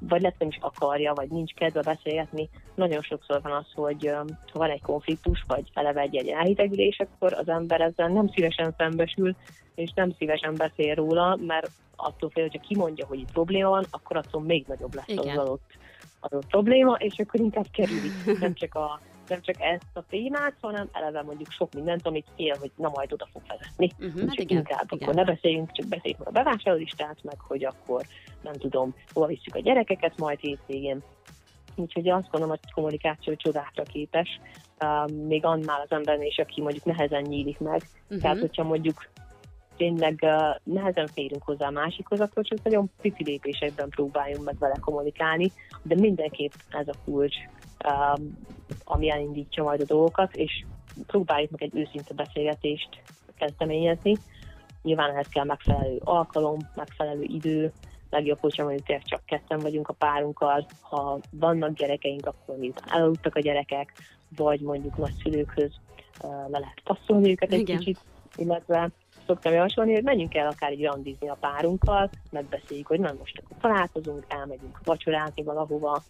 vagy 0.00 0.20
lehet, 0.20 0.36
hogy 0.38 0.46
nem 0.46 0.58
is 0.58 0.58
akarja, 0.60 1.12
vagy 1.12 1.28
nincs 1.28 1.54
kedve 1.54 1.80
beszélgetni. 1.80 2.48
Nagyon 2.74 3.02
sokszor 3.02 3.42
van 3.42 3.52
az, 3.52 3.66
hogy 3.74 4.08
um, 4.08 4.26
ha 4.52 4.58
van 4.58 4.70
egy 4.70 4.82
konfliktus, 4.82 5.44
vagy 5.46 5.70
eleve 5.74 6.00
egy, 6.00 6.16
egy 6.16 6.28
elhitegülés, 6.28 6.98
akkor 6.98 7.32
az 7.32 7.48
ember 7.48 7.80
ezzel 7.80 8.08
nem 8.08 8.28
szívesen 8.28 8.74
szembesül, 8.78 9.36
és 9.74 9.92
nem 9.94 10.12
szívesen 10.18 10.54
beszél 10.54 10.94
róla, 10.94 11.36
mert 11.46 11.70
attól 11.96 12.30
fél, 12.30 12.42
hogyha 12.42 12.68
kimondja, 12.68 13.06
hogy 13.06 13.18
itt 13.18 13.32
probléma 13.32 13.68
van, 13.68 13.84
akkor 13.90 14.16
attól 14.16 14.42
még 14.42 14.64
nagyobb 14.66 14.94
lesz 14.94 15.08
Igen. 15.08 15.38
az 15.38 15.44
adott 15.44 15.80
adott 16.22 16.46
probléma, 16.46 16.94
és 16.94 17.18
akkor 17.18 17.40
inkább 17.40 17.66
kerüli 17.72 18.10
nem 18.40 18.54
csak, 18.54 18.74
a, 18.74 19.00
nem 19.28 19.40
csak 19.40 19.60
ezt 19.60 19.90
a 19.92 20.02
témát, 20.08 20.54
hanem 20.60 20.88
eleve 20.92 21.22
mondjuk 21.22 21.50
sok 21.50 21.74
mindent, 21.74 22.06
amit 22.06 22.26
fél, 22.36 22.56
hogy 22.60 22.70
na 22.76 22.90
majd 22.94 23.12
oda 23.12 23.28
fog 23.32 23.42
vezetni. 23.48 23.90
Uh-huh, 23.98 24.28
hát 24.28 24.38
igen, 24.38 24.58
inkább 24.58 24.86
igen. 24.90 24.98
akkor 24.98 25.14
ne 25.14 25.24
beszéljünk, 25.24 25.72
csak 25.72 25.86
beszéljünk 25.86 26.26
a 26.26 26.30
bevásárlólistát, 26.30 27.16
meg 27.22 27.40
hogy 27.40 27.64
akkor 27.64 28.02
nem 28.42 28.52
tudom, 28.52 28.94
hova 29.12 29.26
visszük 29.26 29.54
a 29.54 29.60
gyerekeket 29.60 30.18
majd 30.18 30.38
hétvégén. 30.38 31.02
Úgyhogy 31.76 32.08
azt 32.08 32.30
gondolom, 32.30 32.48
hogy 32.48 32.60
a 32.62 32.72
kommunikáció 32.74 33.34
csodákra 33.34 33.82
képes, 33.82 34.40
uh, 34.80 35.10
még 35.10 35.44
annál 35.44 35.80
az 35.80 35.90
embernél 35.90 36.26
is, 36.26 36.38
aki 36.38 36.60
mondjuk 36.60 36.84
nehezen 36.84 37.22
nyílik 37.22 37.58
meg. 37.58 37.82
Uh-huh. 38.02 38.20
Tehát, 38.20 38.38
hogyha 38.38 38.62
mondjuk 38.62 39.10
tényleg 39.76 40.18
uh, 40.22 40.74
nehezen 40.74 41.06
férünk 41.06 41.42
hozzá 41.42 41.66
a 41.66 41.70
másikhoz, 41.70 42.20
akkor 42.20 42.44
csak 42.44 42.62
nagyon 42.62 42.90
pici 43.00 43.24
lépésekben 43.24 43.88
próbáljunk 43.88 44.44
meg 44.44 44.58
vele 44.58 44.76
kommunikálni, 44.80 45.52
de 45.82 45.94
mindenképp 45.94 46.52
ez 46.70 46.88
a 46.88 46.94
kulcs, 47.04 47.36
um, 47.88 48.38
ami 48.84 49.10
elindítja 49.10 49.62
majd 49.62 49.80
a 49.80 49.84
dolgokat, 49.84 50.36
és 50.36 50.64
próbáljuk 51.06 51.50
meg 51.50 51.62
egy 51.62 51.76
őszinte 51.76 52.14
beszélgetést 52.14 53.02
kezdeményezni. 53.38 54.16
Nyilván 54.82 55.10
ehhez 55.10 55.28
kell 55.28 55.44
megfelelő 55.44 56.00
alkalom, 56.04 56.58
megfelelő 56.74 57.22
idő, 57.22 57.72
legjobb, 58.10 58.38
hogyha 58.40 58.64
mondjuk 58.64 59.02
csak 59.04 59.24
ketten 59.24 59.58
vagyunk 59.58 59.88
a 59.88 59.92
párunkkal, 59.92 60.66
ha 60.80 61.18
vannak 61.30 61.72
gyerekeink, 61.72 62.26
akkor 62.26 62.56
miután 62.56 62.88
elaludtak 62.90 63.36
a 63.36 63.40
gyerekek, 63.40 63.92
vagy 64.36 64.60
mondjuk 64.60 64.96
nagyszülőkhöz 64.96 65.70
uh, 66.22 66.30
le 66.30 66.58
lehet 66.58 66.80
passzolni 66.84 67.30
őket 67.30 67.52
egy 67.52 67.60
Igen. 67.60 67.78
kicsit, 67.78 67.98
illetve 68.36 68.90
szoktam 69.26 69.52
javasolni, 69.52 69.92
hogy 69.94 70.02
menjünk 70.02 70.34
el 70.34 70.46
akár 70.46 70.70
egy 70.70 70.84
randizni 70.84 71.28
a 71.28 71.36
párunkkal, 71.40 72.10
megbeszéljük, 72.30 72.86
hogy 72.86 73.00
nem 73.00 73.16
most 73.18 73.42
akkor 73.44 73.56
találkozunk, 73.60 74.24
elmegyünk 74.28 74.80
vacsorázni 74.84 75.42
valahova, 75.42 76.02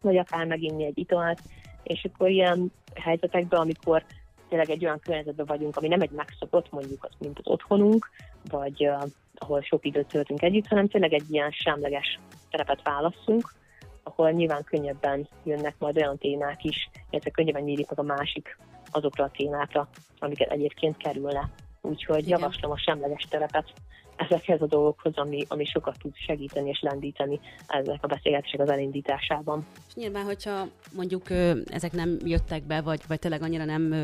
vagy 0.00 0.16
akár 0.16 0.46
meginni 0.46 0.84
egy 0.84 0.98
italt, 0.98 1.40
és 1.82 2.08
akkor 2.12 2.30
ilyen 2.30 2.72
helyzetekben, 2.94 3.60
amikor 3.60 4.04
tényleg 4.48 4.70
egy 4.70 4.84
olyan 4.84 5.00
környezetben 5.00 5.46
vagyunk, 5.46 5.76
ami 5.76 5.88
nem 5.88 6.00
egy 6.00 6.10
megszokott, 6.10 6.70
mondjuk 6.70 7.04
az, 7.04 7.16
mint 7.18 7.38
az 7.38 7.46
otthonunk, 7.46 8.10
vagy 8.50 8.88
uh, 8.88 9.02
ahol 9.34 9.62
sok 9.62 9.84
időt 9.84 10.06
töltünk 10.06 10.42
együtt, 10.42 10.66
hanem 10.66 10.88
tényleg 10.88 11.12
egy 11.12 11.30
ilyen 11.30 11.50
semleges 11.50 12.18
terepet 12.50 12.82
válaszunk, 12.82 13.54
ahol 14.02 14.30
nyilván 14.30 14.64
könnyebben 14.64 15.28
jönnek 15.44 15.74
majd 15.78 15.96
olyan 15.96 16.18
témák 16.18 16.64
is, 16.64 16.90
illetve 17.10 17.30
könnyebben 17.30 17.62
nyílik 17.62 17.88
meg 17.88 17.98
a 17.98 18.02
másik 18.02 18.58
azokra 18.90 19.24
a 19.24 19.30
témákra, 19.30 19.88
amiket 20.18 20.50
egyébként 20.50 20.96
kerülne 20.96 21.50
úgyhogy 21.86 22.26
Igen. 22.26 22.38
javaslom 22.38 22.70
a 22.70 22.78
semleges 22.78 23.26
terepet 23.30 23.72
ezekhez 24.16 24.62
a 24.62 24.66
dolgokhoz, 24.66 25.12
ami, 25.16 25.44
ami 25.48 25.64
sokat 25.64 25.98
tud 25.98 26.12
segíteni 26.14 26.68
és 26.68 26.80
lendíteni 26.80 27.40
ezek 27.66 27.98
a 28.00 28.06
beszélgetések 28.06 28.60
az 28.60 28.70
elindításában. 28.70 29.66
És 29.88 29.94
nyilván, 29.94 30.24
hogyha 30.24 30.66
mondjuk 30.96 31.30
ezek 31.70 31.92
nem 31.92 32.18
jöttek 32.24 32.62
be, 32.62 32.80
vagy, 32.80 33.00
vagy 33.08 33.18
tényleg 33.18 33.42
annyira 33.42 33.64
nem 33.64 33.94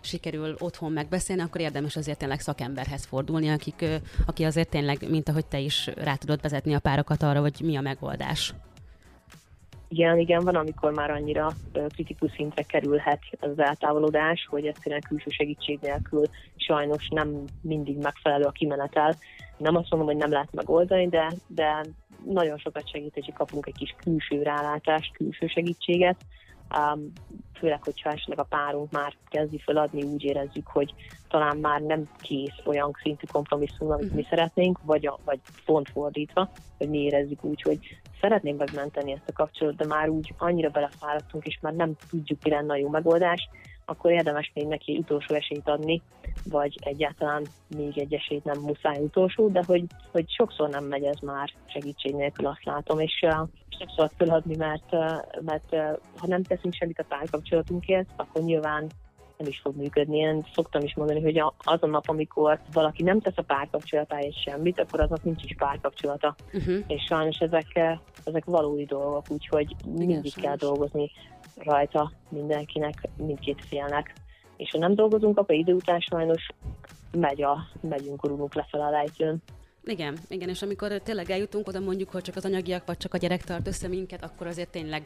sikerül 0.00 0.54
otthon 0.58 0.92
megbeszélni, 0.92 1.42
akkor 1.42 1.60
érdemes 1.60 1.96
azért 1.96 2.18
tényleg 2.18 2.40
szakemberhez 2.40 3.04
fordulni, 3.04 3.48
akik, 3.48 3.84
aki 4.26 4.44
azért 4.44 4.68
tényleg, 4.68 5.10
mint 5.10 5.28
ahogy 5.28 5.46
te 5.46 5.58
is 5.58 5.90
rá 5.96 6.14
tudod 6.14 6.40
vezetni 6.40 6.74
a 6.74 6.80
párokat 6.80 7.22
arra, 7.22 7.40
hogy 7.40 7.60
mi 7.62 7.76
a 7.76 7.80
megoldás. 7.80 8.54
Igen, 9.94 10.18
igen, 10.18 10.44
van, 10.44 10.54
amikor 10.54 10.92
már 10.92 11.10
annyira 11.10 11.52
kritikus 11.88 12.30
szintre 12.30 12.62
kerülhet 12.62 13.20
az 13.40 13.58
eltávolodás, 13.58 14.46
hogy 14.50 14.66
egyszerűen 14.66 15.00
külső 15.08 15.30
segítség 15.30 15.78
nélkül 15.82 16.22
sajnos 16.56 17.08
nem 17.08 17.44
mindig 17.60 17.96
megfelelő 17.96 18.44
a 18.44 18.50
kimenetel. 18.50 19.14
Nem 19.56 19.76
azt 19.76 19.90
mondom, 19.90 20.08
hogy 20.08 20.18
nem 20.18 20.30
lehet 20.30 20.52
megoldani, 20.52 21.08
de, 21.08 21.32
de 21.46 21.84
nagyon 22.24 22.58
sokat 22.58 22.90
segít, 22.90 23.14
hogy 23.14 23.32
kapunk 23.32 23.66
egy 23.66 23.76
kis 23.76 23.94
külső 24.02 24.42
rálátást, 24.42 25.12
külső 25.12 25.46
segítséget, 25.46 26.16
um, 26.76 27.12
főleg, 27.58 27.82
hogyha 27.84 28.10
esetleg 28.10 28.38
a 28.38 28.42
párunk 28.42 28.90
már 28.90 29.16
kezdi 29.28 29.58
feladni, 29.58 30.02
úgy 30.02 30.24
érezzük, 30.24 30.66
hogy 30.66 30.94
talán 31.28 31.56
már 31.56 31.80
nem 31.80 32.08
kész 32.20 32.60
olyan 32.64 32.96
szintű 33.02 33.26
kompromisszum, 33.32 33.90
amit 33.90 34.04
uh-huh. 34.04 34.16
mi 34.16 34.26
szeretnénk, 34.28 34.78
vagy, 34.82 35.06
a, 35.06 35.18
vagy 35.24 35.40
pont 35.64 35.88
fordítva, 35.88 36.50
hogy 36.78 36.88
mi 36.88 36.98
érezzük 36.98 37.44
úgy, 37.44 37.62
hogy 37.62 37.78
szeretném 38.20 38.56
megmenteni 38.56 39.12
ezt 39.12 39.28
a 39.28 39.32
kapcsolatot, 39.32 39.80
de 39.80 39.94
már 39.94 40.08
úgy 40.08 40.34
annyira 40.38 40.68
belefáradtunk, 40.68 41.46
és 41.46 41.58
már 41.60 41.72
nem 41.72 41.96
tudjuk, 42.10 42.42
mi 42.42 42.50
lenne 42.50 42.72
a 42.72 42.76
jó 42.76 42.88
megoldás, 42.88 43.48
akkor 43.84 44.10
érdemes 44.10 44.50
még 44.54 44.66
neki 44.66 44.96
utolsó 44.96 45.34
esélyt 45.34 45.68
adni, 45.68 46.02
vagy 46.44 46.76
egyáltalán 46.80 47.46
még 47.76 47.98
egy 47.98 48.14
esélyt 48.14 48.44
nem 48.44 48.60
muszáj 48.60 48.98
utolsó, 48.98 49.48
de 49.48 49.62
hogy, 49.66 49.84
hogy 50.12 50.30
sokszor 50.30 50.68
nem 50.68 50.84
megy 50.84 51.04
ez 51.04 51.18
már 51.22 51.52
segítség 51.66 52.14
nélkül, 52.14 52.46
azt 52.46 52.64
látom, 52.64 52.98
és 52.98 53.22
uh, 53.22 53.48
sokszor 53.78 54.10
feladni, 54.16 54.56
mert, 54.56 54.92
uh, 54.92 55.40
mert 55.40 55.72
uh, 55.72 55.98
ha 56.16 56.26
nem 56.26 56.42
teszünk 56.42 56.74
semmit 56.74 56.98
a 56.98 57.04
párkapcsolatunkért, 57.08 58.08
akkor 58.16 58.42
nyilván 58.42 58.90
nem 59.38 59.48
is 59.48 59.60
fog 59.60 59.76
működni. 59.76 60.18
Én 60.18 60.46
szoktam 60.54 60.82
is 60.82 60.94
mondani, 60.94 61.22
hogy 61.22 61.38
az 61.58 61.82
a 61.82 61.86
nap, 61.86 62.08
amikor 62.08 62.60
valaki 62.72 63.02
nem 63.02 63.20
tesz 63.20 63.36
a 63.36 63.42
párkapcsolatáért 63.42 64.42
semmit, 64.42 64.80
akkor 64.80 65.00
aznak 65.00 65.24
nincs 65.24 65.44
is 65.44 65.54
párkapcsolata. 65.58 66.34
Uh-huh. 66.52 66.84
És 66.86 67.02
sajnos 67.02 67.38
ezek, 67.38 67.98
ezek 68.24 68.44
valódi 68.44 68.84
dolgok, 68.84 69.24
úgyhogy 69.28 69.74
mindig 69.86 70.32
Igen, 70.36 70.44
kell 70.44 70.56
dolgozni 70.56 71.10
rajta 71.56 72.12
mindenkinek, 72.28 73.08
mindkét 73.16 73.64
félnek. 73.68 74.14
És 74.56 74.70
ha 74.70 74.78
nem 74.78 74.94
dolgozunk, 74.94 75.38
akkor 75.38 75.54
idő 75.54 75.72
után 75.72 76.00
sajnos 76.00 76.48
megy 77.12 77.42
a, 77.42 77.68
megyünk, 77.80 78.24
urulunk 78.24 78.54
lefelé 78.54 78.82
a 78.82 78.90
lejtőn. 78.90 79.42
Igen, 79.84 80.16
igen, 80.28 80.48
és 80.48 80.62
amikor 80.62 80.92
tényleg 80.92 81.30
eljutunk 81.30 81.68
oda 81.68 81.80
mondjuk, 81.80 82.10
hogy 82.10 82.22
csak 82.22 82.36
az 82.36 82.44
anyagiak, 82.44 82.86
vagy 82.86 82.96
csak 82.96 83.14
a 83.14 83.18
gyerek 83.18 83.44
tart 83.44 83.66
össze 83.66 83.88
minket, 83.88 84.24
akkor 84.24 84.46
azért 84.46 84.70
tényleg 84.70 85.02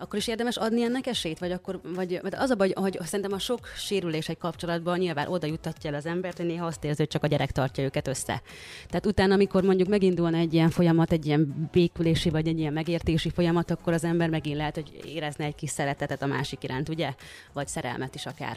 akkor 0.00 0.18
is 0.18 0.28
érdemes 0.28 0.56
adni 0.56 0.82
ennek 0.82 1.06
esélyt? 1.06 1.38
Vagy, 1.38 1.52
akkor, 1.52 1.80
vagy, 1.94 2.18
vagy 2.22 2.34
az 2.36 2.50
a 2.50 2.54
baj, 2.54 2.70
hogy 2.74 2.98
szerintem 3.00 3.34
a 3.34 3.38
sok 3.38 3.66
sérülés 3.66 4.28
egy 4.28 4.38
kapcsolatban 4.38 4.98
nyilván 4.98 5.28
oda 5.28 5.46
juttatja 5.46 5.90
el 5.90 5.96
az 5.96 6.06
embert, 6.06 6.36
hogy 6.36 6.46
néha 6.46 6.66
azt 6.66 6.84
érzi, 6.84 6.96
hogy 6.98 7.08
csak 7.08 7.22
a 7.22 7.26
gyerek 7.26 7.50
tartja 7.50 7.84
őket 7.84 8.08
össze. 8.08 8.42
Tehát 8.88 9.06
utána, 9.06 9.34
amikor 9.34 9.62
mondjuk 9.62 9.88
megindulna 9.88 10.36
egy 10.36 10.54
ilyen 10.54 10.70
folyamat, 10.70 11.12
egy 11.12 11.26
ilyen 11.26 11.68
békülési 11.72 12.30
vagy 12.30 12.48
egy 12.48 12.58
ilyen 12.58 12.72
megértési 12.72 13.30
folyamat, 13.30 13.70
akkor 13.70 13.92
az 13.92 14.04
ember 14.04 14.28
megint 14.28 14.56
lehet, 14.56 14.74
hogy 14.74 15.00
érezne 15.04 15.44
egy 15.44 15.54
kis 15.54 15.70
szeretetet 15.70 16.22
a 16.22 16.26
másik 16.26 16.62
iránt, 16.62 16.88
ugye? 16.88 17.14
Vagy 17.52 17.66
szerelmet 17.66 18.14
is 18.14 18.26
akár. 18.26 18.56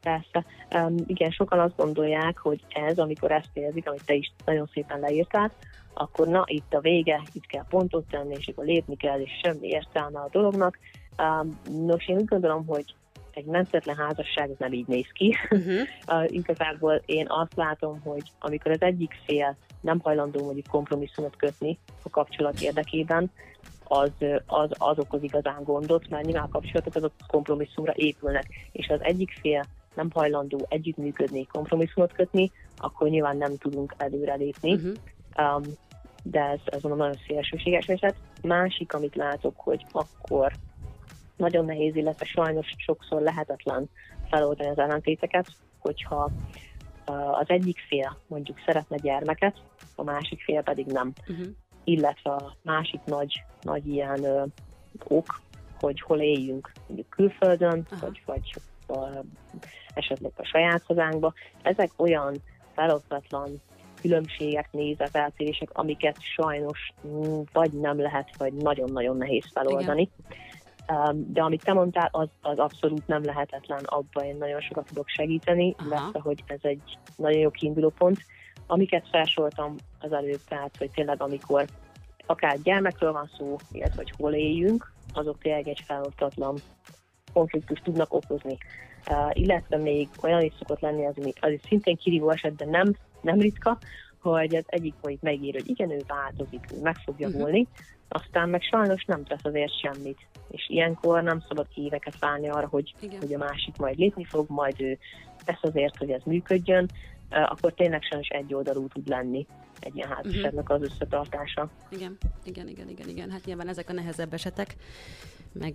Persze. 0.00 0.44
Um, 0.74 0.94
igen, 1.06 1.30
sokan 1.30 1.58
azt 1.58 1.76
gondolják, 1.76 2.38
hogy 2.38 2.60
ez, 2.68 2.98
amikor 2.98 3.32
ezt 3.32 3.50
érzik, 3.52 3.88
amit 3.88 4.04
te 4.04 4.14
is 4.14 4.32
nagyon 4.44 4.70
szépen 4.72 5.00
leírtál, 5.00 5.50
akkor 5.94 6.28
na, 6.28 6.44
itt 6.46 6.74
a 6.74 6.80
vége, 6.80 7.22
itt 7.32 7.46
kell 7.46 7.64
pontot 7.68 8.04
tenni, 8.10 8.34
és 8.38 8.48
akkor 8.48 8.64
lépni 8.64 8.96
kell, 8.96 9.20
és 9.20 9.30
semmi 9.42 9.66
értelme 9.68 10.20
a 10.20 10.28
dolognak. 10.30 10.78
Um, 11.18 11.60
nos, 11.86 12.08
én 12.08 12.16
úgy 12.16 12.24
gondolom, 12.24 12.66
hogy 12.66 12.94
egy 13.30 13.44
mentetlen 13.44 13.96
házasság 13.96 14.50
nem 14.58 14.72
így 14.72 14.86
néz 14.86 15.08
ki. 15.12 15.34
Uh-huh. 15.50 15.80
uh, 16.08 16.32
igazából 16.32 17.02
én 17.06 17.26
azt 17.28 17.54
látom, 17.56 18.00
hogy 18.00 18.22
amikor 18.40 18.70
az 18.70 18.82
egyik 18.82 19.14
fél 19.26 19.56
nem 19.80 20.00
hajlandó 20.00 20.44
mondjuk 20.44 20.66
kompromisszumot 20.66 21.36
kötni 21.36 21.78
a 22.02 22.10
kapcsolat 22.10 22.60
érdekében, 22.60 23.30
az, 23.84 24.10
az, 24.46 24.70
az 24.78 24.98
okoz 24.98 25.22
igazán 25.22 25.62
gondot, 25.62 26.08
mert 26.08 26.24
nyilván 26.24 26.44
a 26.44 26.48
kapcsolatok 26.48 26.94
azok 26.94 27.12
kompromisszumra 27.26 27.92
épülnek, 27.96 28.46
és 28.72 28.88
az 28.88 29.02
egyik 29.02 29.38
fél 29.40 29.64
nem 29.94 30.10
hajlandó 30.14 30.66
együttműködni, 30.68 31.46
kompromisszumot 31.46 32.12
kötni, 32.12 32.50
akkor 32.76 33.08
nyilván 33.08 33.36
nem 33.36 33.56
tudunk 33.56 33.94
előrelépni. 33.96 34.72
Uh-huh. 34.72 34.92
Um, 35.36 35.62
de 36.22 36.40
ez, 36.40 36.60
ez 36.64 36.82
mondom 36.82 37.00
nagyon 37.00 37.20
szélsőséges 37.26 37.86
eset. 37.86 38.14
Másik, 38.42 38.92
amit 38.92 39.16
látok, 39.16 39.54
hogy 39.56 39.84
akkor 39.92 40.52
nagyon 41.36 41.64
nehéz, 41.64 41.96
illetve 41.96 42.24
sajnos 42.24 42.66
sokszor 42.76 43.20
lehetetlen 43.20 43.88
feloldani 44.28 44.68
az 44.68 44.78
ellentéteket, 44.78 45.46
hogyha 45.78 46.30
az 47.32 47.44
egyik 47.46 47.78
fél 47.88 48.18
mondjuk 48.26 48.58
szeretne 48.66 48.96
gyermeket, 48.96 49.62
a 49.94 50.02
másik 50.02 50.42
fél 50.42 50.62
pedig 50.62 50.86
nem. 50.86 51.12
Uh-huh. 51.28 51.46
Illetve 51.84 52.30
a 52.30 52.56
másik 52.62 53.00
nagy, 53.04 53.44
nagy 53.60 53.86
ilyen 53.86 54.24
ö, 54.24 54.44
ok, 55.08 55.40
hogy 55.80 56.00
hol 56.00 56.20
éljünk, 56.20 56.72
mondjuk 56.86 57.08
külföldön, 57.08 57.78
uh-huh. 57.78 58.00
vagy, 58.00 58.22
vagy 58.26 58.52
a, 58.86 59.24
esetleg 59.94 60.32
a 60.36 60.44
saját 60.44 60.82
hazánkba. 60.82 61.32
Ezek 61.62 61.90
olyan 61.96 62.34
felosztatlan 62.74 63.60
különbségek, 64.04 64.68
nézeteltérések, 64.70 65.68
amiket 65.72 66.16
sajnos 66.20 66.92
vagy 67.52 67.72
nem 67.72 68.00
lehet, 68.00 68.36
vagy 68.36 68.52
nagyon-nagyon 68.52 69.16
nehéz 69.16 69.44
feloldani. 69.52 70.10
Igen. 70.86 71.32
De 71.32 71.42
amit 71.42 71.64
te 71.64 71.72
mondtál, 71.72 72.08
az, 72.12 72.28
az 72.42 72.58
abszolút 72.58 73.06
nem 73.06 73.24
lehetetlen, 73.24 73.80
abban 73.84 74.24
én 74.24 74.36
nagyon 74.36 74.60
sokat 74.60 74.86
tudok 74.86 75.08
segíteni, 75.08 75.74
mert 75.88 76.18
hogy 76.18 76.42
ez 76.46 76.58
egy 76.62 76.98
nagyon 77.16 77.40
jó 77.40 77.50
kiinduló 77.50 77.92
pont. 77.98 78.18
Amiket 78.66 79.08
felsoroltam 79.08 79.74
az 80.00 80.12
előbb, 80.12 80.40
tehát, 80.48 80.76
hogy 80.78 80.90
tényleg 80.90 81.22
amikor 81.22 81.64
akár 82.26 82.58
gyermekről 82.62 83.12
van 83.12 83.30
szó, 83.38 83.56
illetve 83.72 83.96
hogy 83.96 84.12
hol 84.16 84.32
éljünk, 84.32 84.92
azok 85.12 85.38
tényleg 85.38 85.68
egy 85.68 85.82
felosztatlan 85.86 86.56
konfliktus 87.32 87.80
tudnak 87.80 88.14
okozni. 88.14 88.56
Uh, 89.10 89.30
illetve 89.32 89.76
még 89.76 90.08
olyan 90.22 90.40
is 90.42 90.52
szokott 90.58 90.80
lenni, 90.80 91.06
az, 91.06 91.14
az 91.40 91.50
is 91.50 91.60
szintén 91.66 91.96
kirívó 91.96 92.30
eset, 92.30 92.56
de 92.56 92.64
nem 92.64 92.94
nem 93.24 93.40
ritka, 93.40 93.78
hogy 94.20 94.54
az 94.54 94.64
egyik 94.66 94.94
point 95.00 95.22
megír, 95.22 95.54
hogy 95.54 95.68
igen, 95.68 95.90
ő 95.90 96.00
változik, 96.06 96.66
ő 96.74 96.80
meg 96.82 96.96
fog 96.96 97.14
javulni, 97.20 97.60
uh-huh. 97.60 97.76
aztán 98.08 98.48
meg 98.48 98.62
sajnos 98.62 99.04
nem 99.04 99.24
tesz 99.24 99.44
azért 99.44 99.80
semmit. 99.80 100.18
És 100.50 100.68
ilyenkor 100.68 101.22
nem 101.22 101.44
szabad 101.48 101.66
éveket 101.74 102.18
várni 102.18 102.48
arra, 102.48 102.68
hogy, 102.68 102.94
hogy 103.20 103.34
a 103.34 103.38
másik 103.38 103.76
majd 103.76 103.98
lépni 103.98 104.24
fog, 104.24 104.44
majd 104.48 104.80
ő 104.80 104.98
tesz 105.44 105.62
azért, 105.62 105.96
hogy 105.96 106.10
ez 106.10 106.22
működjön, 106.24 106.88
akkor 107.30 107.72
tényleg 107.74 108.02
sajnos 108.02 108.28
egy 108.28 108.54
oldalú 108.54 108.88
tud 108.88 109.08
lenni 109.08 109.46
egy 109.80 109.96
ilyen 109.96 110.08
házasságnak 110.08 110.70
az 110.70 110.82
összetartása. 110.82 111.68
Igen, 111.88 112.16
igen, 112.44 112.68
igen, 112.68 112.88
igen, 112.88 113.08
igen. 113.08 113.30
Hát 113.30 113.44
nyilván 113.44 113.68
ezek 113.68 113.88
a 113.88 113.92
nehezebb 113.92 114.32
esetek 114.32 114.76
meg 115.58 115.72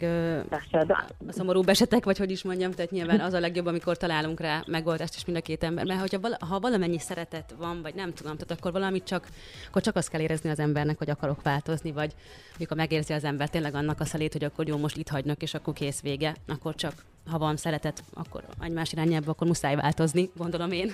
Persze, 0.50 0.84
de... 0.86 1.06
a 1.28 1.32
szomorú 1.32 1.62
esetek, 1.66 2.06
vagy 2.06 2.18
hogy 2.18 2.32
is 2.32 2.44
mondjam, 2.44 2.72
tehát 2.72 2.92
nyilván 2.92 3.20
az 3.20 3.34
a 3.34 3.40
legjobb, 3.40 3.66
amikor 3.66 3.98
találunk 3.98 4.40
rá 4.40 4.64
megoldást 4.68 5.16
is 5.16 5.26
mind 5.26 5.38
a 5.38 5.42
két 5.42 5.64
ember. 5.64 5.86
Mert 5.86 6.00
hogyha 6.00 6.20
vala, 6.20 6.38
ha 6.40 6.60
valamennyi 6.60 7.00
szeretet 7.00 7.56
van, 7.58 7.82
vagy 7.82 7.96
nem 7.96 8.14
tudom, 8.14 8.38
tehát 8.38 8.52
akkor 8.52 8.72
valamit 8.72 9.04
csak, 9.04 9.28
akkor 9.68 9.82
csak 9.82 9.96
azt 9.96 10.10
kell 10.10 10.22
érezni 10.22 10.50
az 10.50 10.60
embernek, 10.60 10.98
hogy 10.98 11.10
akarok 11.10 11.42
változni, 11.42 11.92
vagy 11.92 12.14
mikor 12.58 12.78
megérzi 12.78 13.14
az 13.14 13.24
ember 13.24 13.50
tényleg 13.50 13.76
annak 13.76 14.00
a 14.00 14.06
szelét, 14.06 14.34
hogy 14.34 14.44
akkor 14.44 14.68
jó, 14.68 14.78
most 14.78 14.98
itt 14.98 15.10
hagynak, 15.10 15.42
és 15.42 15.54
akkor 15.54 15.74
kész 15.74 16.02
vége, 16.02 16.36
akkor 16.48 16.76
csak 16.76 16.94
ha 17.32 17.38
van 17.38 17.58
szeretet, 17.58 18.04
akkor 18.14 18.44
egymás 18.62 18.92
irányába, 18.92 19.32
akkor 19.32 19.48
muszáj 19.48 19.76
változni, 19.76 20.30
gondolom 20.36 20.72
én. 20.72 20.94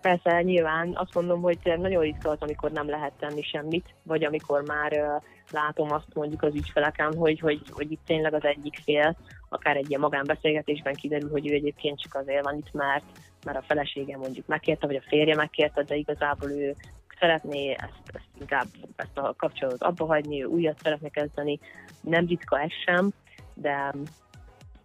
Persze, 0.00 0.42
nyilván 0.42 0.92
azt 0.94 1.14
mondom, 1.14 1.40
hogy 1.40 1.58
nagyon 1.64 2.02
ritka 2.02 2.30
az, 2.30 2.38
amikor 2.40 2.70
nem 2.70 2.88
lehet 2.88 3.12
tenni 3.18 3.42
semmit, 3.42 3.94
vagy 4.02 4.24
amikor 4.24 4.62
már 4.62 4.92
uh, 4.92 5.22
látom 5.50 5.92
azt 5.92 6.14
mondjuk 6.14 6.42
az 6.42 6.54
ügyfeleken, 6.54 7.14
hogy, 7.14 7.40
hogy, 7.40 7.62
hogy 7.70 7.92
itt 7.92 8.00
tényleg 8.06 8.34
az 8.34 8.44
egyik 8.44 8.80
fél, 8.84 9.16
akár 9.48 9.76
egy 9.76 9.88
ilyen 9.88 10.00
magánbeszélgetésben 10.00 10.94
kiderül, 10.94 11.30
hogy 11.30 11.50
ő 11.50 11.54
egyébként 11.54 12.00
csak 12.00 12.14
azért 12.14 12.44
van 12.44 12.56
itt, 12.56 12.72
mert, 12.72 13.04
mert 13.44 13.58
a 13.58 13.62
felesége 13.62 14.16
mondjuk 14.16 14.46
megkérte, 14.46 14.86
vagy 14.86 14.96
a 14.96 15.08
férje 15.08 15.34
megkérte, 15.34 15.82
de 15.82 15.94
igazából 15.94 16.50
ő 16.50 16.74
szeretné 17.18 17.70
ezt, 17.70 18.02
ezt 18.14 18.28
inkább 18.40 18.66
ezt 18.96 19.18
a 19.18 19.34
kapcsolatot 19.36 19.82
abba 19.82 20.06
hagyni, 20.06 20.44
újat 20.44 20.78
szeretne 20.82 21.08
kezdeni. 21.08 21.58
Nem 22.00 22.26
ritka 22.26 22.60
ez 22.60 22.72
sem, 22.84 23.10
de 23.54 23.92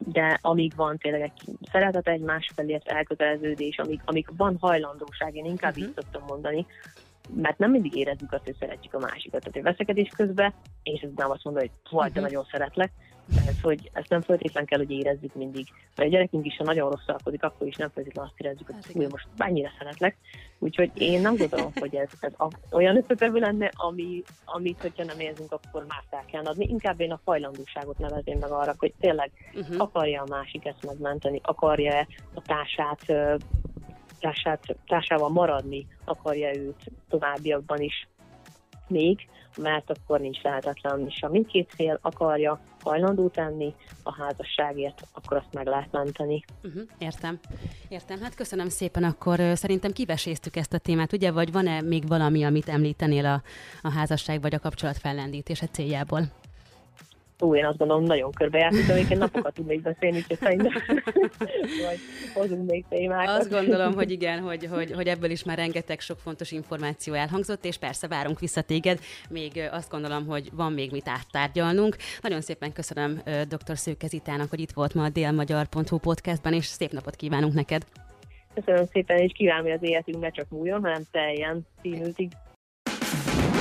de 0.06 0.40
amíg 0.42 0.74
van 0.76 0.98
tényleg 0.98 1.22
egy 1.22 1.56
szeretet 1.72 2.08
egymás 2.08 2.52
felé, 2.56 2.80
elköteleződés, 2.84 3.78
amíg, 3.78 4.02
amíg 4.06 4.28
van 4.38 4.58
hajlandóság, 4.60 5.36
én 5.36 5.46
inkább 5.46 5.72
uh-huh. 5.72 5.88
így 5.88 5.94
szoktam 5.96 6.24
mondani, 6.28 6.66
mert 7.36 7.58
nem 7.58 7.72
mindig 7.72 7.96
érezzük 7.96 8.32
azt, 8.32 8.44
hogy 8.44 8.56
szeretjük 8.60 8.94
a 8.94 9.00
másikat. 9.00 9.40
Tehát, 9.40 9.54
hogy 9.54 9.64
veszekedés 9.64 10.10
közben, 10.16 10.54
és 10.84 11.02
ez 11.02 11.10
nem 11.16 11.32
azt 11.32 11.44
mondom, 11.44 11.64
hogy 11.64 11.72
hajta 11.84 12.08
uh-huh. 12.08 12.24
nagyon 12.24 12.46
szeretlek, 12.52 12.92
tehát, 13.36 13.60
hogy 13.62 13.90
ezt 13.94 14.10
nem 14.10 14.22
feltétlenül 14.22 14.70
kell, 14.70 14.80
hogy 14.80 14.92
érezzük 14.92 15.36
mindig. 15.36 15.68
Mert 15.96 16.10
a 16.10 16.12
gyerekünk 16.12 16.46
is, 16.46 16.58
ha 16.58 16.64
nagyon 16.64 16.90
rosszalkodik, 16.90 17.44
akkor 17.44 17.68
is 17.68 17.76
nem 17.76 17.90
feltétlenül 17.90 18.30
azt 18.30 18.40
érezzük, 18.40 18.66
hogy 18.66 18.76
hát, 19.04 19.12
most 19.12 19.28
mennyire 19.38 19.72
szeretlek. 19.78 20.18
Úgyhogy 20.64 20.92
én 20.94 21.22
nem 21.22 21.36
gondolom, 21.36 21.72
hogy 21.80 21.96
ez, 21.96 22.10
ez 22.20 22.34
olyan 22.72 22.98
összetevő 22.98 23.40
lenne, 23.40 23.72
ami, 23.74 24.24
amit, 24.46 24.82
hogyha 24.82 25.04
nem 25.04 25.20
érzünk, 25.20 25.52
akkor 25.52 25.86
már 25.88 26.04
fel 26.10 26.26
kell 26.32 26.44
adni. 26.44 26.66
Inkább 26.66 27.00
én 27.00 27.12
a 27.12 27.20
hajlandóságot 27.26 27.98
nevezném 27.98 28.38
meg 28.40 28.52
arra, 28.52 28.76
hogy 28.78 28.94
tényleg 29.00 29.32
uh-huh. 29.54 29.82
akarja 29.82 30.22
a 30.22 30.30
másik 30.30 30.66
ezt 30.66 30.86
megmenteni, 30.86 31.42
akarja 31.44 32.08
a 32.34 32.42
társát 32.42 33.06
társát, 34.20 34.76
társával 34.88 35.30
maradni 35.30 35.88
akarja 36.06 36.56
őt 36.56 36.92
továbbiakban 37.10 37.80
is 37.80 38.08
még, 38.88 39.28
mert 39.58 39.90
akkor 39.90 40.20
nincs 40.20 40.42
lehetetlen, 40.42 41.06
és 41.08 41.20
ha 41.22 41.30
mindkét 41.30 41.72
fél 41.76 42.00
akarja 42.02 42.60
hajlandó 42.84 43.28
tenni 43.28 43.74
a 44.04 44.14
házasságért, 44.14 45.02
akkor 45.14 45.38
azt 45.38 45.54
meg 45.54 45.68
lehet 45.68 45.92
menteni. 45.92 46.44
Uh-huh, 46.64 46.82
értem. 46.98 47.40
Értem. 47.90 48.22
Hát 48.22 48.36
köszönöm 48.36 48.70
szépen, 48.70 49.04
akkor 49.04 49.40
szerintem 49.54 49.92
kiveséztük 49.92 50.56
ezt 50.56 50.74
a 50.74 50.78
témát, 50.78 51.14
ugye? 51.14 51.32
Vagy 51.32 51.52
van-e 51.52 51.82
még 51.82 52.08
valami, 52.08 52.44
amit 52.44 52.70
említenél 52.70 53.26
a, 53.26 53.42
a 53.82 53.92
házasság 53.92 54.42
vagy 54.42 54.54
a 54.54 54.60
kapcsolat 54.60 54.98
fellendítése 54.98 55.68
céljából? 55.68 56.43
Ó, 57.42 57.56
én 57.56 57.66
azt 57.66 57.78
gondolom, 57.78 58.04
nagyon 58.04 58.32
körbejártuk, 58.32 58.90
amiket 58.90 59.18
napokat 59.18 59.54
tudnék 59.54 59.82
beszélni, 59.82 60.18
úgyhogy 60.18 60.38
szerintem 60.38 60.72
vagy 61.88 62.00
hozunk 62.34 62.70
még 62.70 62.86
témákat. 62.90 63.40
Azt 63.40 63.50
gondolom, 63.50 63.94
hogy 63.94 64.12
igen, 64.12 64.40
hogy, 64.40 64.66
hogy, 64.66 64.92
hogy 64.92 65.08
ebből 65.08 65.30
is 65.30 65.44
már 65.44 65.58
rengeteg 65.58 66.00
sok 66.00 66.20
fontos 66.20 66.52
információ 66.52 67.14
elhangzott, 67.14 67.66
és 67.66 67.78
persze 67.78 68.08
várunk 68.08 68.40
vissza 68.40 68.62
téged. 68.62 69.00
Még 69.30 69.70
azt 69.72 69.90
gondolom, 69.90 70.26
hogy 70.26 70.50
van 70.54 70.74
még 70.74 70.92
mit 70.92 71.08
áttárgyalnunk. 71.08 71.96
Nagyon 72.22 72.42
szépen 72.42 72.74
köszönöm 72.74 73.22
dr. 73.48 73.78
Szőkezitának, 73.78 74.50
hogy 74.50 74.60
itt 74.60 74.72
volt 74.72 74.94
ma 74.94 75.04
a 75.04 75.10
délmagyar.hu 75.10 75.98
podcastban, 75.98 76.54
és 76.54 76.66
szép 76.66 76.92
napot 76.92 77.16
kívánunk 77.16 77.54
neked! 77.54 77.86
Köszönöm 78.54 78.86
szépen, 78.86 79.18
és 79.18 79.32
kívánom, 79.36 79.64
hogy 79.64 79.72
az 79.72 79.84
életünk 79.84 80.20
ne 80.20 80.30
csak 80.30 80.50
múljon, 80.50 80.82
hanem 80.82 81.02
teljen 81.12 81.68
színültig. 81.82 82.32